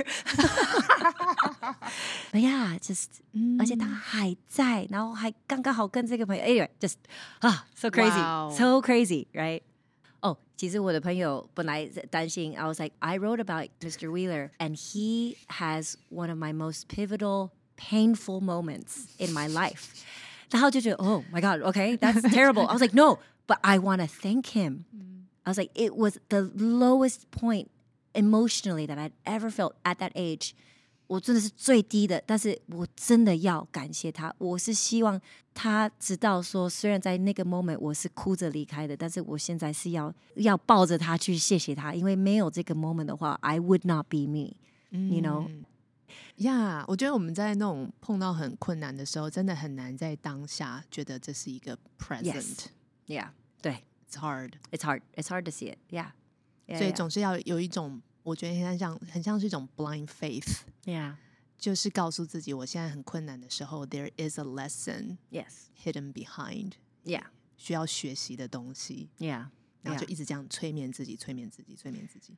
[2.31, 3.07] 哎呀，just，
[3.59, 6.95] 而且他还在，然后还刚刚好跟这个朋友，Anyway，just
[7.39, 9.63] 啊，so crazy，so crazy，right？
[10.21, 14.09] 哦，其实我的朋友本来担心，I was like, I wrote about Mr.
[14.09, 19.89] Wheeler, and he has one of my most pivotal, painful moments in my life.
[20.51, 22.65] 然后就觉得，Oh my God, okay, that's terrible.
[22.67, 24.85] I was like, No, but I want to thank him.
[25.43, 27.67] I was like, it was the lowest point
[28.13, 30.51] emotionally that I'd ever felt at that age.
[31.07, 34.33] 我真的是最低的，但是我真的要感谢他。
[34.39, 35.21] 我是希望
[35.53, 45.47] 他知道说，虽然在那个 moment 我是哭着离开的，但是我现在是要要抱着他去谢谢他，因为没有这个 moment 的话，I would not be me。You know？
[46.40, 52.66] 呀，yeah, 我觉得我们在那种碰到很困难的时候，真的很难在当下觉得这是一个 present。
[53.06, 53.30] Yeah，
[53.62, 54.54] 对，It's hard.
[54.70, 55.02] It's hard.
[55.14, 55.78] It's hard to see it.
[55.90, 56.12] Yeah，,
[56.66, 58.02] yeah 所以总是要有一种。
[58.22, 61.14] 我觉得很像，很像是一种 blind faith，Yeah，
[61.58, 67.24] 就是告诉自己，我现在很困难的时候，there is a lesson，Yes，hidden behind，Yeah，
[67.56, 69.46] 需要学习的东西，Yeah，
[69.80, 72.36] 然后就一直这样催眠自己，催眠自己，催眠自己。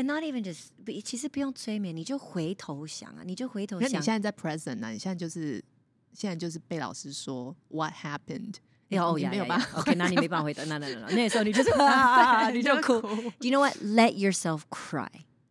[0.00, 0.68] And not even just，
[1.02, 5.64] 其实不用催眠，你就回头想啊，你就回头想，那你现在在 present 啊，你现在就是
[6.12, 8.56] 现在就是被老师说 what happened。
[8.90, 9.60] 哦，也没有吧？
[9.74, 10.62] OK，那你没办法回答。
[10.66, 13.00] 那那那那时候你就是啊，你就哭。
[13.00, 13.76] Do you know what?
[13.78, 15.08] Let yourself cry。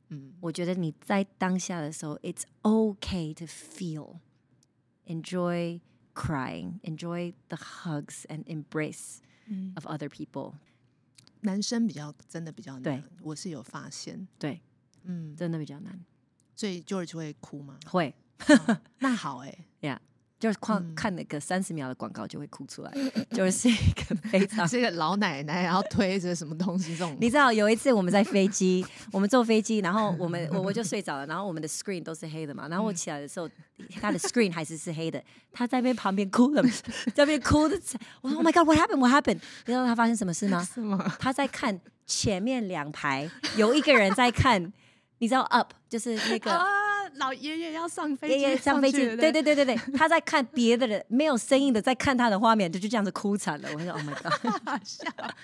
[0.07, 4.19] 嗯，我觉得你在当下的时候，It's okay to feel.
[5.05, 5.81] Enjoy
[6.13, 6.79] crying.
[6.83, 9.17] Enjoy the hugs and embrace
[9.75, 10.53] of other people。
[11.42, 14.26] 男生比较真的比较难，我是有发现。
[14.38, 14.60] 对，
[15.04, 16.04] 嗯，真的比较难。
[16.54, 17.78] 所以 George 会哭吗？
[17.86, 18.14] 会。
[18.98, 19.98] 那好，哎， Yeah。
[20.40, 22.90] 就是看看那个三十秒的广告就会哭出来，
[23.30, 27.14] 就是一个非 常这个老奶奶，然后推着什么东西这种。
[27.20, 33.46] 你知道有一次我们在飞机， 我们坐飞机，然后我们我我就睡着了，然后我们的 screen 都是黑的嘛，然后我起来的时候，
[34.00, 35.22] 他的 screen 还是是黑的，
[35.52, 36.62] 他在那边旁边哭了，
[37.14, 37.78] 在那边哭的，
[38.22, 39.34] 我说 Oh my God，what happened？What happened？
[39.66, 40.66] 你知道他发生什么事吗？
[40.74, 41.16] 是吗？
[41.18, 44.72] 他在看前面两排有一个人在看，
[45.18, 46.79] 你知道 up 就是那个。
[47.16, 53.68] 老爷爷要上飞机，上飞机，对对对对对， 他在看别的人没有声音的，在看他的画面，就就这样子哭惨了。
[53.72, 55.32] 我说：“Oh my god，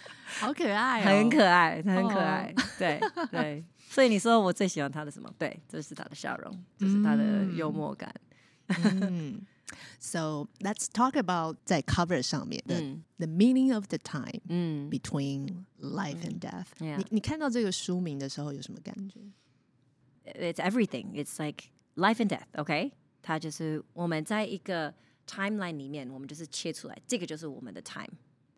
[0.40, 3.00] 好可爱，很可爱，很可爱。”对
[3.30, 5.30] 对，所以你说我最喜欢他的什么？
[5.38, 8.12] 对，这是他的笑容，这是他的幽默感。
[8.68, 9.40] 嗯
[10.00, 12.74] ，So let's talk about 在 cover 上面的
[13.18, 16.66] The meaning of the time，嗯，between life and death。
[16.78, 19.20] 你你看到这个书名的时候有什么感觉
[20.25, 21.13] ？It's everything.
[21.13, 22.45] It's like life and death.
[22.53, 24.93] OK，它就是我们在一个
[25.27, 28.09] timeline 里面，我们就是切出来，这个就是我们的 time。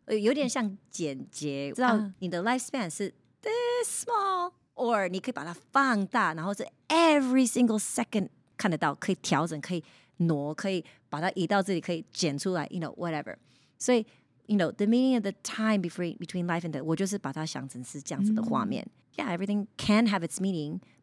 [0.06, 9.84] 呃，有点像简洁，知道你的 lifespan 是 this small，or 你可以把它放大，然后是 every single second 看得到，可以调整，可以
[10.18, 13.36] 挪，可以把它移到这里，可以剪出来，you know whatever。
[13.80, 14.06] 所以，
[14.48, 18.84] you know the meaning of the time between between life and death，我就是把它想成是这样子的画面。
[18.84, 20.80] 嗯 Yeah, everything can have its meaning,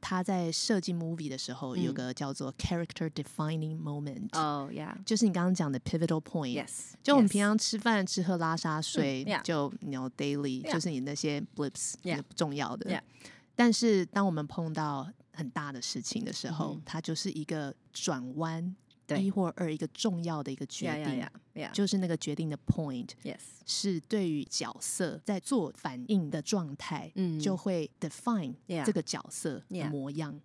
[0.00, 4.28] 他在设计 movie 的时候，有个叫做 character defining moment。
[4.32, 6.64] 哦，yeah，就是你刚刚讲的 pivotal point。
[6.64, 11.94] Yes，就我们平常吃饭、吃喝拉撒睡，就你要 daily，就是你那些 blips
[12.34, 13.02] 重要的。
[13.54, 18.74] 但是当我们碰到很大的事情的时候，它就是一个转弯
[19.18, 23.38] 一或二一个重要的一个决定，就是那个决定的 point，Yes.
[23.64, 28.54] 是对于角色在做反应的状态，嗯，就会 define
[28.84, 30.38] 这个角色的模样。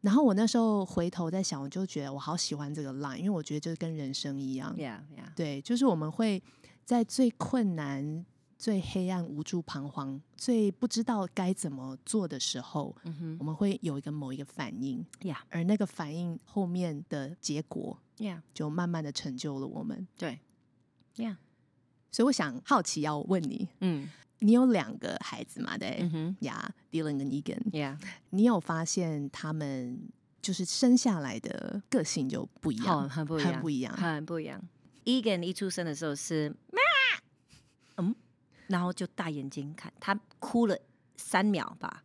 [0.00, 4.74] 然后我那时候回头在想，我就觉得我好喜欢这个 line，因为我觉得就是跟人生一样.
[5.34, 6.42] 对，就是我们会
[6.84, 8.24] 在最困难。
[8.64, 15.36] 最黑暗、无助、彷徨、最不知道该怎么做的时候，嗯哼，我们会有一个某一个反应，Yeah.
[15.50, 18.40] 而那个反应后面的结果，Yeah.
[18.54, 20.08] 就慢慢的成就了我们。
[20.16, 20.40] 对
[21.16, 21.36] ，Yeah.
[22.10, 24.08] 所以我想好奇要问你，嗯，
[24.38, 25.76] 你有两个孩子嘛？
[25.76, 26.10] 对，
[26.40, 27.98] 呀，Dylan 跟 Egan，Yeah.
[28.30, 30.08] 你有发现他们
[30.40, 34.66] 就是生下来的个性就不一样，很不一样，很不一样，很不一样。
[35.04, 36.56] Egan 一出生的时候是。
[38.68, 40.78] 然后就大眼睛看他哭了
[41.16, 42.02] 三秒吧，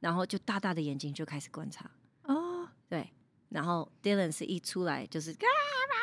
[0.00, 1.90] 然后就大大的眼睛就开始观察。
[2.24, 3.10] 哦，对，
[3.48, 5.36] 然后 Dylan 是一出来就是啊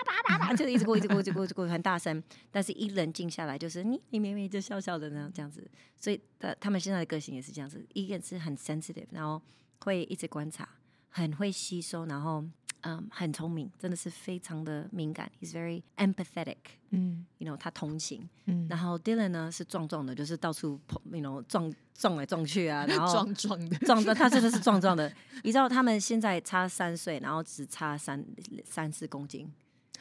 [0.06, 9.41] 叭叭叭叭，就一直哭一直哭一直哭一直哭很大声，但是一冷静下来就是你你明明就笑笑的呢这样子，所以他他们现在的个性也是这样子，一个是很 sensitive，然后
[9.80, 10.68] 会一直观察，
[11.10, 12.43] 很会吸收，然后。
[12.82, 15.32] 嗯，um, 很聪明，真的是非常的敏感。
[15.39, 16.57] He's very empathetic，
[16.89, 18.27] 嗯，you know，他同情。
[18.45, 25.11] 嗯，然后 Dylan 呢是壮壮的，就是到处碰，you know，撞撞来撞去啊，然后壮壮的，壮的，他真的是壮壮的。
[25.43, 28.25] 你知道他们现在差三岁，然后只差三
[28.65, 29.51] 三四公斤。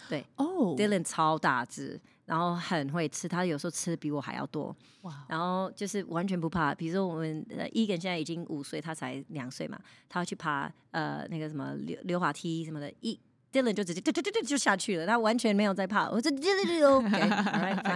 [0.08, 2.00] 对，哦、oh.，Dylan 超大只。
[2.30, 4.74] 然后很会吃，他有时候吃的比我还要多。
[5.02, 5.26] 哇！
[5.28, 6.72] 然后就是完全不怕。
[6.72, 9.76] 比如说我们呃，Egan 现在已经五岁，他才两岁嘛，
[10.08, 13.18] 他要去爬呃那个什么溜溜滑梯什么的，一
[13.52, 16.08] Dylan 就直接对对对对就下去了，他完全没有在怕。
[16.08, 16.20] 我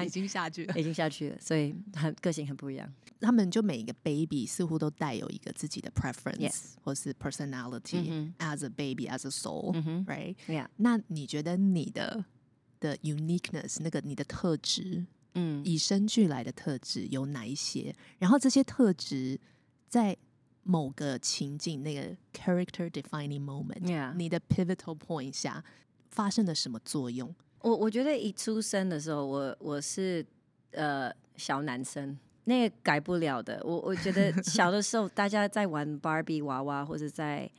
[0.04, 2.92] 已经下去了，已经下去了，所以很个性很不一样。
[3.20, 6.72] 他们就每一个 baby 似乎都带有一个自己的 preference，Yes.
[6.82, 10.66] 或是 personality，as a baby，as a soul，right？Yeah.
[10.78, 12.24] 那你觉得你的？
[12.84, 17.94] 的 uniqueness，那个你的特质，嗯，与生俱来的特质有哪一些？
[18.18, 19.40] 然后这些特质
[19.88, 20.14] 在
[20.62, 24.14] 某个情境，那个 character defining moment，Yeah.
[24.14, 25.64] 你的 pivotal point 下
[26.10, 27.34] 发生了什么作用？
[27.62, 30.24] 我我觉得一出生的时候，我我是
[30.72, 33.58] 呃小男生，那个改不了的。
[33.64, 37.50] 我我觉得小的时候大家在玩 Barbie 娃娃，或者在。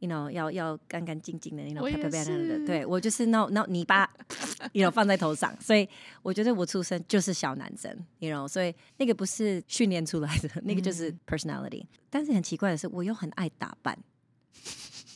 [0.00, 4.10] You know，要要干干净净的那种漂漂亮亮的，对我就是那那泥巴，
[4.72, 5.86] You know，放在头上，所以
[6.22, 11.84] 我觉得我出生就是小男生，You know，所以那个不是训练出来的，那个就是 personality。
[12.08, 13.98] 但是很奇怪的是，我又很爱打扮，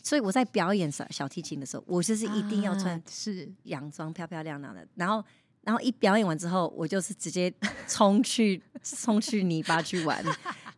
[0.03, 4.87] 所以我在表演小小提琴的时候，我就是一定要穿是洋装，漂漂亮亮的。
[4.97, 5.25] 然后，
[5.63, 7.51] 然后一表演完之后，我就是直接
[7.89, 10.23] 冲去冲去泥巴去玩。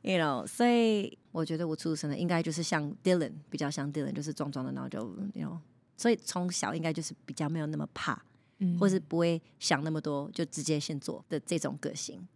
[0.02, 5.00] You know，所以我觉得我出生的应该就是像 Dylan，比较像 Dylan，就是壮壮的，然后就
[5.34, 5.58] You know，
[5.94, 8.24] 所以从小应该就是比较没有那么怕，
[8.60, 12.26] 嗯，或是不会想那么多，就直接先做的这种个性。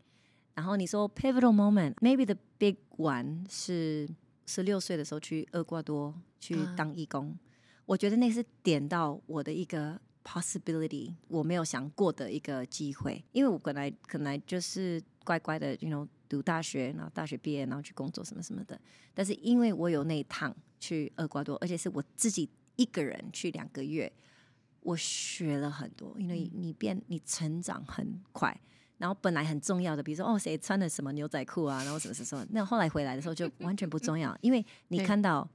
[0.53, 4.07] 然后你说 pivotal moment，maybe the big one 是
[4.45, 7.39] 十六岁的时候去厄瓜多去当义工，啊、
[7.87, 16.07] 我觉得那是点到我的一个 possibility，我没有想过的一个机会，因为我本来可能就是乖乖的，You know。
[16.31, 18.81] 读大学，然后大学毕业，然后去工作什么什么的。
[19.13, 24.11] 但是因为我有那一趟去厄瓜多，而且是我自己一个人去两个月，
[24.81, 26.15] 我学了很多。
[26.17, 28.59] 因为你变，你成长很快。
[28.97, 35.49] 然后本来很重要的，比如说哦，谁穿的什么牛仔裤啊，然后什么什么，那后来回来的时候就完全不重要，因为你看到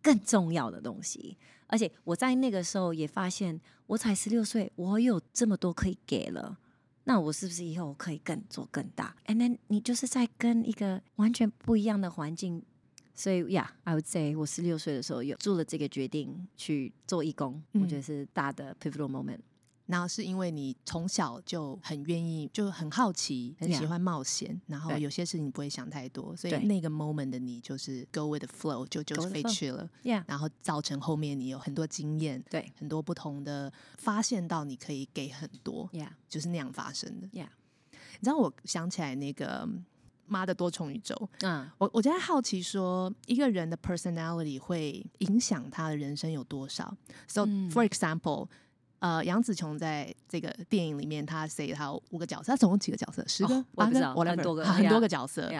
[0.00, 1.36] 更重要的东西。
[1.66, 6.58] 而且我在那个时候也发现，我才十六岁，我有这么多可以给了。
[7.04, 12.62] 那我是不是以后可以更做更大？And then 你就是在跟一个完全不一样的环境，
[13.14, 19.40] 所以呀 I would say 我十六岁的时候有做了这个决定去做义工，嗯、我觉得是大的 pivotal moment。
[19.86, 29.86] 然后是因为你从小就很愿意，就很好奇，很喜欢冒险.然后有些事情不会想太多，所以那个 moment 的你就是 go with the flow，就就飞去了。
[30.26, 36.08] 然后造成后面你有很多经验，对，很多不同的发现到你可以给很多，Yeah.
[36.30, 37.28] 就是那样发生的。
[37.28, 37.48] Yeah.
[37.92, 39.68] 你知道我想起来那个
[40.26, 46.96] 妈的多重宇宙，嗯，我我就在好奇说，一个人的 personality 会影响他的人生有多少
[47.28, 48.48] ？So、嗯、for example。
[49.04, 53.22] 呃，杨紫琼在这个电影里面，她 say 他有五个角色，她总共几个角色？
[53.28, 53.62] 十个？
[53.74, 54.14] 八个？
[54.24, 55.52] 很多个，很多个角色。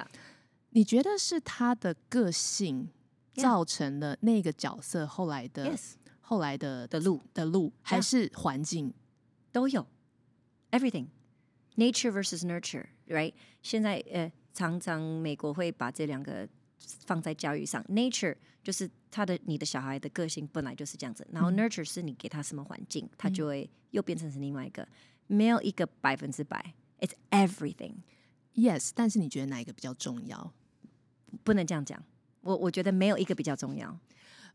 [0.70, 2.88] 你觉得是她的个性
[3.34, 5.76] 造成了那个角色后来的
[6.22, 8.95] 后来的的路的路，还是环境
[9.53, 9.86] 都有
[10.70, 11.09] ？Everything,
[11.76, 13.34] nature versus nurture, right？
[13.61, 16.49] 现在呃，常常美国会把这两个
[17.05, 24.89] 放在教育上，nature 就是他的你的小孩的个性本来就是这样子，然后 nurture 是你给他什么环境，他就会又变成是另外一个，
[25.27, 27.97] 没有一个百分之百，it's everything。
[28.55, 30.53] Yes，但是你觉得哪一个比较重要？
[31.45, 32.03] 不能这样讲，
[32.41, 33.97] 我我觉得没有一个比较重要。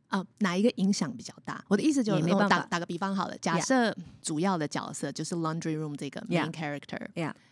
[0.07, 1.64] 啊，哪一个影响比较大？
[1.68, 7.07] 我的意思就是，没办法打打个比方好了，假设主要的角色就是 Laundry Room 这个 main character，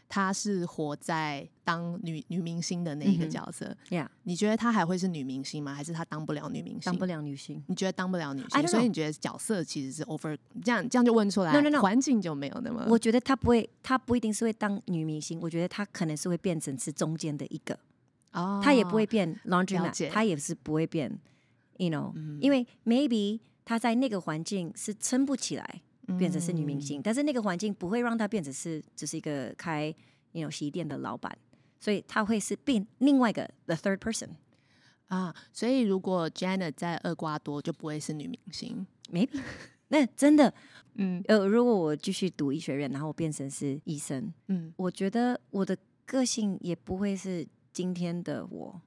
[0.10, 3.76] 她是活在当女女明星的那一个角色。
[3.90, 5.74] Yeah，你觉得她还会是女明星吗？
[5.74, 6.82] 还是她当不了女明星？
[6.82, 7.64] 当不了女星？
[7.68, 8.68] 你觉得当不了女星？
[8.68, 12.86] 所以你觉得角色其实是 over 这样这样就问出来？No No No，环境就没有那么。
[12.88, 15.40] 我觉得她不会，她不一定是会当女明星。
[15.42, 17.78] 我觉得她可能是会变成是中间的一个。
[18.32, 21.20] 哦，她也不会变 Laundry 她也是不会变。
[21.78, 25.82] You know，、嗯、因为 maybe 她在那个环境是撑不起来，
[26.18, 29.94] 变成是女明星，嗯、但是那个环境不会让她变成是只是一个开
[30.32, 31.36] you know 洗衣店的老板，
[31.80, 34.30] 所以她会是变另外一个 the third person
[35.08, 35.36] 啊。
[35.52, 39.42] 所以如果 Janet 在厄瓜多就不会是女明星，maybe
[39.90, 40.54] 那真的，
[40.96, 48.82] 嗯呃，如果我继续读医学院，然后我变成是医生，嗯，我觉得我的个性也不会是今天的我。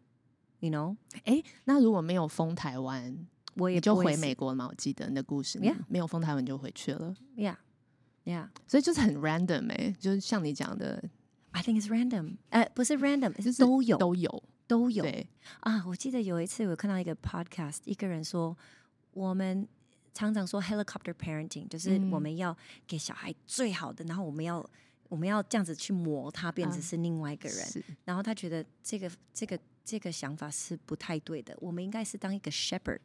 [0.63, 0.95] You know，
[1.25, 4.67] 哎，那如果没有封台湾，我也就回美国了嘛。
[4.69, 5.77] 我记得那故事，Yeah.
[5.89, 7.15] 没有封台湾就回去了。
[7.37, 11.03] Yeah，Yeah，所以就是很 random 哎，就是像你讲的
[11.51, 12.37] ，I think it's random。
[12.51, 15.03] 呃，不是 random，就是都有，都有，都有。
[15.03, 15.29] 对
[15.61, 18.57] 啊，我记得有一次我看到一个 podcast，一个人说，
[19.13, 19.67] 我们
[20.15, 24.65] 常常说 helicopter parenting，就是我们要给小孩最好的，然后我们要
[25.09, 27.85] 我们要这样子去磨他，变成是另外一个人。
[28.05, 29.59] 然后他觉得这个这个。
[29.83, 31.57] 这个想法是不太对的。
[31.59, 33.01] 我们应该是当一个 shepherd，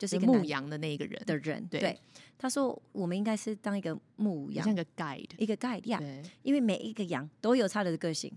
[0.00, 1.62] 就是一个牧羊的那个人的人。
[1.66, 2.00] 对，对，
[2.38, 6.00] 他说我们应该是当一个牧羊，像个 guide，一个 guide 呀。
[6.42, 8.32] 因为每一个羊都有它的个性。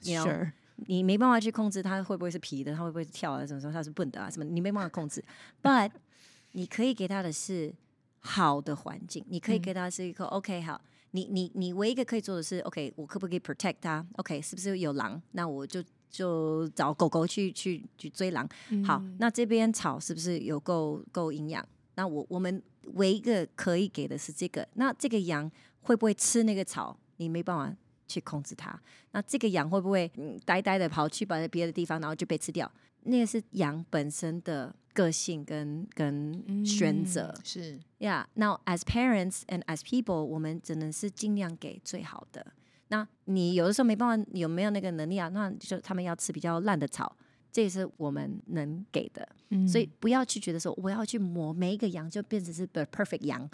[0.00, 3.44] 是 Sure，你没办法去控制它会不会是皮的，它会不会跳啊？
[3.44, 4.30] 什么时候它是笨的啊？
[4.30, 5.22] 什么你没办法控制。
[5.60, 5.90] But
[6.52, 7.74] 你可以给它的是
[8.20, 10.80] 好的环境，你可以给它是一个、嗯、OK 好。
[11.10, 15.20] 你你你唯一一个可以做的是 OK，我可不可以 protect 它？OK，是不是有狼？
[15.32, 15.82] 那我就。
[16.10, 18.46] 就找狗狗去去去追狼。
[18.70, 21.66] 嗯、好，那这边草是不是有够够营养？
[21.94, 22.62] 那我我们
[22.94, 24.66] 唯一一个可以给的是这个。
[24.74, 25.50] 那这个羊
[25.82, 26.98] 会不会吃那个草？
[27.18, 27.76] 你没办法
[28.08, 28.78] 去控制它。
[29.12, 32.70] 那这个羊会不会嗯呆呆的跑去别的别的地方，然后就被吃掉？
[33.02, 37.34] 那个是羊本身的个性跟跟选择。
[37.36, 38.26] 嗯、是呀。
[38.34, 42.46] Yeah, now as parents and as people，我们只能是尽量给最好的。
[42.90, 45.28] 那你有的时候没办法，有没有那个能力啊？
[45.28, 47.16] 那就他们要吃比较烂的草，
[47.52, 49.28] 这也是我们能给的。
[49.50, 53.48] 嗯、所以不要去觉得说我要去磨每一个羊就变成是 the perfect 羊。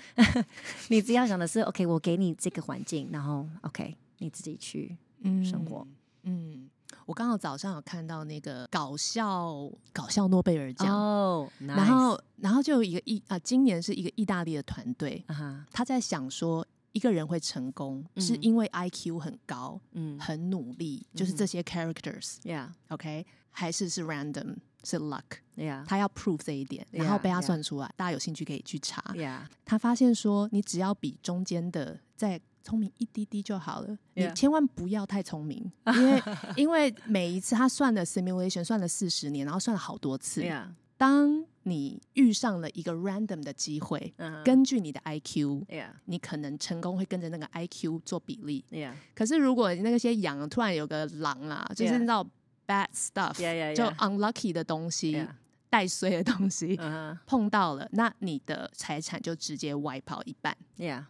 [0.89, 4.97] 你只要想的是 OK，我给你这个环境，然后 OK 你自己去
[5.45, 5.87] 生活。
[6.23, 6.71] 嗯，嗯，
[7.05, 11.77] 我刚好早上有看到那个搞笑搞笑诺贝尔奖哦，oh, nice.
[11.77, 15.59] 然后然后就有一个意啊，今年是一个意大利的团队，uh huh.
[15.71, 16.67] 他在想说。
[16.97, 23.27] 一个人会成功，嗯、是因为 IQ 很高，嗯，很努力，嗯、就是这些 characters，yeah，OK，、okay?
[23.51, 36.23] 还是是 random，是 luck，yeah，他要 prove 这一点，然后被他算出来.大家有兴趣可以去查，yeah，他发现说，你只要比中间的再聪明一滴滴就好了.你千万不要太聪明，因为
[36.57, 40.67] 因为每一次他算了 simulation 算了四十年，然后算了好多次， yeah.
[40.97, 44.45] 当你遇上了一个 random 的机会，uh huh.
[44.45, 45.89] 根据你的 IQ，Yeah.
[46.05, 48.65] 你可能成功会跟着那个 IQ 做比例。
[48.71, 48.93] Yeah.
[49.17, 52.31] 可是如果那些羊突然有个狼啊，就是那种
[52.69, 53.75] bad stuff，Yeah.
[53.75, 55.29] 就 unlucky 的东西，Yeah.
[55.69, 57.19] 带衰的东西，uh huh.
[57.27, 60.57] 碰到了，那你的财产就直接 wipe out 一半。
[60.79, 61.07] Yeah.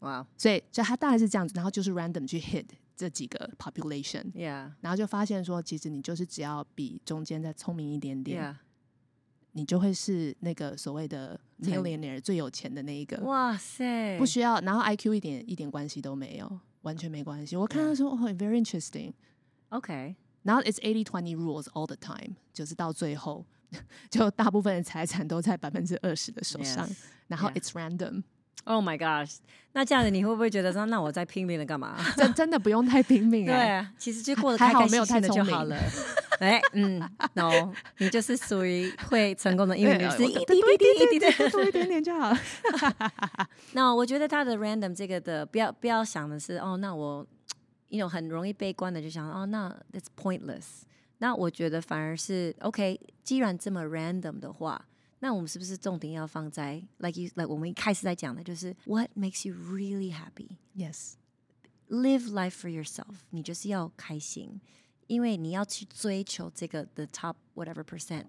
[0.00, 0.26] Wow.
[0.36, 2.66] 所以就他大概是这样子，然后就是 random 去 hit
[2.96, 4.72] 这几个 population，Yeah.
[4.80, 8.56] 然后就发现说，其实你就是只要比中间再聪明一点点。
[9.54, 13.16] 你就会是那个所谓的 millionaire 最有钱的那一个。
[13.24, 14.18] 哇塞！
[14.18, 17.56] 不需要，然后 IQ 一点一点关系都没有，完全没关系。
[17.56, 19.12] 我看他说哦，very interesting。
[19.70, 23.46] OK，然后 it's eighty twenty rules all the time，就是到最后，
[24.10, 26.88] 就大部分的财产都在百分之二十的手上，
[27.28, 28.22] 然后 it's random。
[28.64, 29.36] Oh my gosh！
[29.72, 31.96] 那这样子你会不会觉得说，那我在拼命的干嘛？
[32.16, 33.44] 真真的不用太拼命。
[33.46, 35.76] 对啊，其实就过得开开心心的就好了。
[36.40, 36.98] 哎，嗯
[37.34, 42.38] ，no， 你就是属于会成功的英语女士，一滴一滴一滴的多一点点就好了。
[43.72, 47.26] 那我觉得他的 random 这个的，不要不要想的是，哦，那我，
[47.88, 50.82] 一种很容易悲观的就想，哦，那 it's pointless。
[51.18, 54.86] 那我觉得反而是 OK，既然这么 random 的话。
[55.23, 60.57] 那我们是不是重点要放在，like you like 我们一开始在讲的，就是 What makes you really happy?
[60.75, 61.15] Yes,
[61.89, 63.15] live life for yourself.
[63.31, 64.61] 你就是要开心，
[65.07, 68.27] 因为你要去追求这个 the top whatever percent.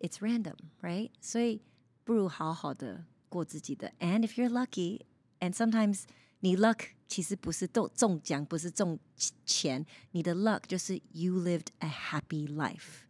[0.00, 1.10] it's random, right?
[1.20, 1.60] 所以
[2.04, 3.92] 不如好好的过自己的。
[4.00, 5.02] And if you're lucky,
[5.40, 6.04] and sometimes
[6.40, 8.98] 你 luck 其实不是中中奖，不是中
[9.44, 13.04] 钱，你的 luck 就是 you lived a happy life。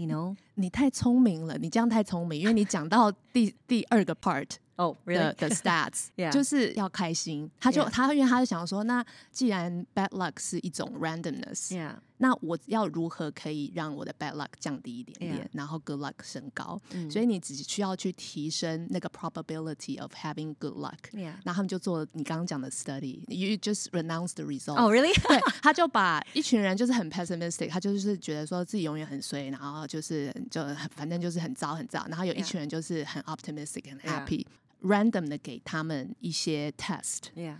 [0.00, 4.48] You know，你太聪明了，你这样太聪明，因为你讲到第第二个 part。
[4.76, 4.96] 哦?
[5.04, 6.06] 的的 stats.
[6.32, 11.96] 就是要开心，他就.他因为他就想说，那既然 bad luck 是一种 randomness，yeah.
[12.22, 15.48] 那我要如何可以让我的 bad luck 降低一点点，yeah.
[15.52, 16.78] 然后 good luck 升高？
[16.92, 20.98] 嗯、所以你只需要去提升那个 probability of having good luck。
[21.12, 21.34] Yeah.
[21.44, 24.76] 那他们就做你刚刚讲的 study，you just renounce the result。
[24.76, 25.14] 哦，really？
[25.26, 30.62] 对，他就把一群人就是很 pessimistic，他就是觉得说自己永远很衰，然后就是就
[30.94, 34.44] 反正就是很糟很糟，然后有一群人就是很 optimistic 很 happy。
[34.82, 37.56] random 的给他们一些 test，yeah.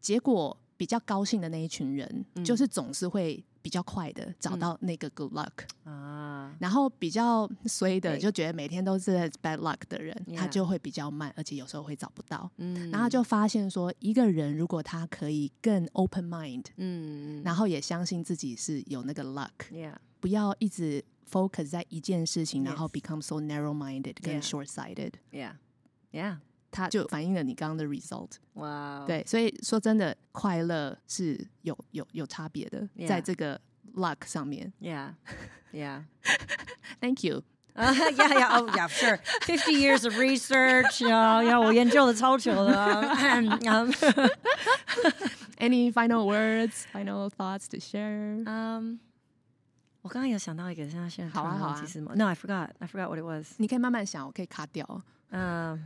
[0.00, 5.50] 结果比较高兴的那一群人，嗯、就是总是会比较快的找到那个 good luck
[6.58, 9.10] 然后比较衰的就觉得每天都是
[9.42, 12.50] bad luck 的人他就会比较慢而且有时候会找不到。
[12.90, 16.64] 然后就发现说一个人如果他可以更 open mind
[17.44, 19.50] 然后也相信自己是有那个 luck
[20.18, 25.12] 不要一直 focus 在一件事情然后 become so narrow minded 跟 short sighted
[26.10, 26.38] yeah
[26.70, 28.30] 它就反映了你刚刚的 result。
[28.54, 33.06] 哇，对，所以说真的，快乐是有有有差别的，yeah.
[33.06, 33.60] 在这个
[33.94, 34.72] luck 上面。
[34.80, 37.42] Yeah，yeah，Thank you。
[37.74, 39.18] Uh, yeah, yeah, oh, yeah, sure.
[39.42, 43.04] Fifty years of research，呀呀，我研究的超久了。
[45.58, 48.42] Any final words, final thoughts to share?
[48.44, 48.98] Um，
[50.02, 53.54] 我刚刚有想到一个，现在现在好啊好啊，其实 No, I forgot, I forgot what it was。
[53.58, 55.00] 你可以慢慢想，我可以卡掉。
[55.30, 55.80] 嗯。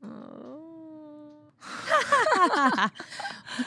[0.00, 1.52] 哦，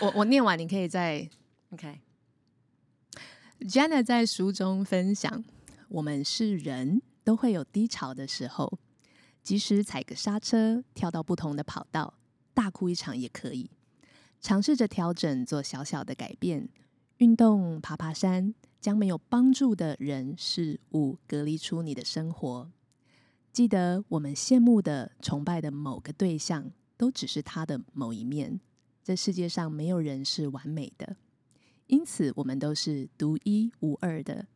[0.02, 1.30] 我我念完，你可以再
[1.72, 2.02] OK。
[3.62, 5.44] Jenna 在书中分享，
[5.90, 8.80] 我们是人都会有低潮的时候，
[9.44, 12.14] 即使踩个刹车，跳到不同的跑道，
[12.54, 13.70] 大哭一场也可以。
[14.40, 16.70] 尝试着调整，做小小的改变，
[17.18, 22.72] 运动、爬爬山，将没有帮助的人事物隔离出你的生活。
[23.52, 28.60] 记得我们羡慕的、崇拜的某个对象，都只是他的某一面。
[29.04, 31.18] 这世界上没有人是完美的，
[31.88, 34.48] 因此我们都是独一无二的，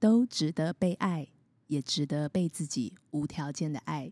[0.00, 1.28] 都值得被爱，
[1.66, 4.10] 也值得被自己无条件的爱。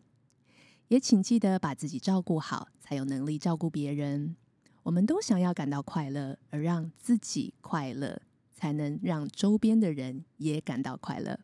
[0.88, 4.36] 也请记得把自己照顾好，才有能力照顾别人。
[4.82, 8.20] 我们都想要感到快乐，而让自己快乐，
[8.54, 11.40] 才能让周边的人也感到快乐，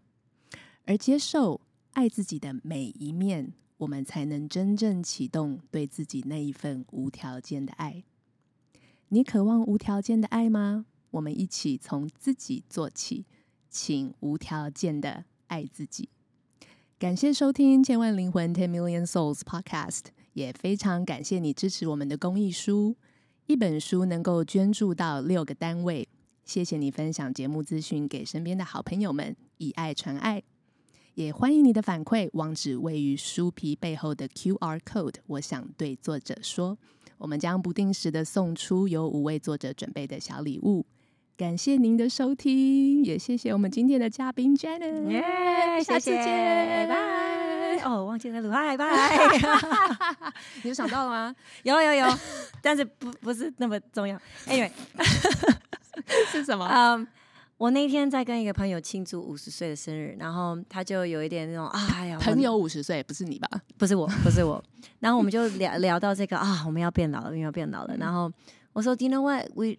[0.85, 1.61] 而接受。
[1.93, 8.05] 爱自己的每一面，我们才能真正启动对自己那一份无条件的爱。
[9.09, 10.87] 你渴望无条件的爱吗？
[11.11, 13.27] 我们一起从自己做起，
[13.69, 16.09] 请无条件的爱自己。
[16.99, 19.99] 感谢收听《千万灵魂 Ten Million Souls Podcast》，
[20.33, 22.97] 也非常感谢你支持我们的公益书。
[23.47, 26.09] 一本书能够捐助到六个单位，
[26.45, 30.43] 谢谢你分享节目资讯给身边的好朋友们，以爱传爱。
[31.15, 35.17] 也欢迎你的反馈，网址位于书皮背后的 QR code。
[35.27, 36.79] 我想对作者说，
[37.19, 40.87] 我们将不定时的送出由五位作者准备的小礼物。
[41.37, 45.07] 感谢您的收听，也谢谢我们今天的嘉宾 Janet。
[45.11, 47.83] 耶、yeah，下次见，拜拜。
[47.85, 49.29] 哦，忘记了录，拜拜。
[50.63, 51.37] 你有想到了吗？
[51.65, 52.19] 有有有，
[52.63, 54.19] 但是不不是那么重要。
[54.47, 54.71] Anyway，
[56.33, 56.67] 是什么？
[56.67, 57.07] 嗯、um,。
[57.59, 63.49] 我那天在跟一个朋友庆祝五十岁的生日，然后他就有一点那种哎呀，朋友五十岁不是你吧？
[63.79, 64.63] 不是我，不是我。
[64.99, 67.97] 然后我们就聊聊到这个啊，我们要变老了，我们要变老了。
[67.97, 68.33] 然后
[68.73, 69.49] 我说，Do you know what?
[69.55, 69.77] We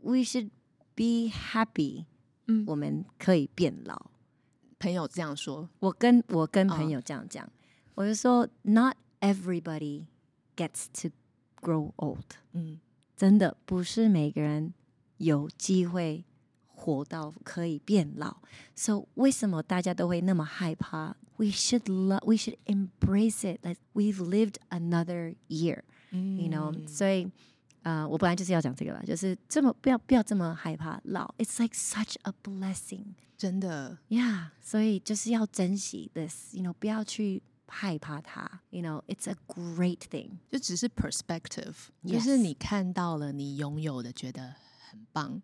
[0.00, 0.48] we should
[0.94, 2.06] be happy。
[2.46, 4.10] 嗯，我们可以变老。
[4.78, 7.50] 朋友这样说，我跟我跟朋友这样讲，哦、
[7.96, 10.06] 我就说，Not everybody
[10.56, 11.10] gets to
[11.60, 12.24] grow old。
[12.52, 12.80] 嗯，
[13.14, 14.72] 真的不是每个人
[15.18, 16.24] 有机会。
[16.77, 18.37] 活到可以变老，
[18.75, 21.15] So 为什么大家都会那么害怕？
[21.37, 23.59] We should love, we should embrace it.
[23.63, 25.81] Like we've lived another year,
[26.11, 26.87] you know、嗯。
[26.87, 27.31] 所以，
[27.81, 31.33] 呃，我本来就是要讲这个吧，就是这么不要不要这么害怕老。
[31.37, 34.49] It's like such a blessing，真的，Yeah。
[34.61, 42.13] 所以就是要珍惜 this，you know，不要去害怕它，you know。It's a great thing，就只是 perspective，、yes.
[42.13, 44.55] 就是你看到了你拥有的，觉得
[44.89, 45.41] 很棒。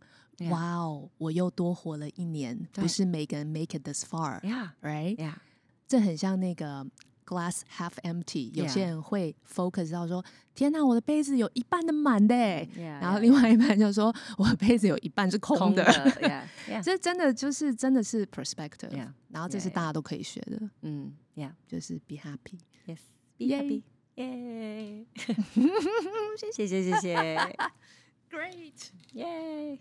[0.51, 1.09] 哇哦！
[1.19, 5.17] 我又多活了一年，不是每个人 make it this far，right？Yeah.
[5.17, 5.35] Yeah.
[5.87, 6.85] 这很像那个
[7.25, 10.25] glass half empty，有些人会 focus 到说，
[10.55, 12.35] 天哪，我的杯子有一半的满的，
[12.77, 15.85] 然后另外一半就说，我的杯子有一半是空的。
[16.83, 18.91] 这真的就是真的是 perspective，
[19.29, 20.61] 然后这是大家都可以学的。
[20.83, 23.83] 嗯，Yeah，就是 be happy，Yes，be happy，
[24.17, 25.07] 耶，
[26.53, 27.37] 谢谢谢谢，
[28.31, 29.79] Great，耶。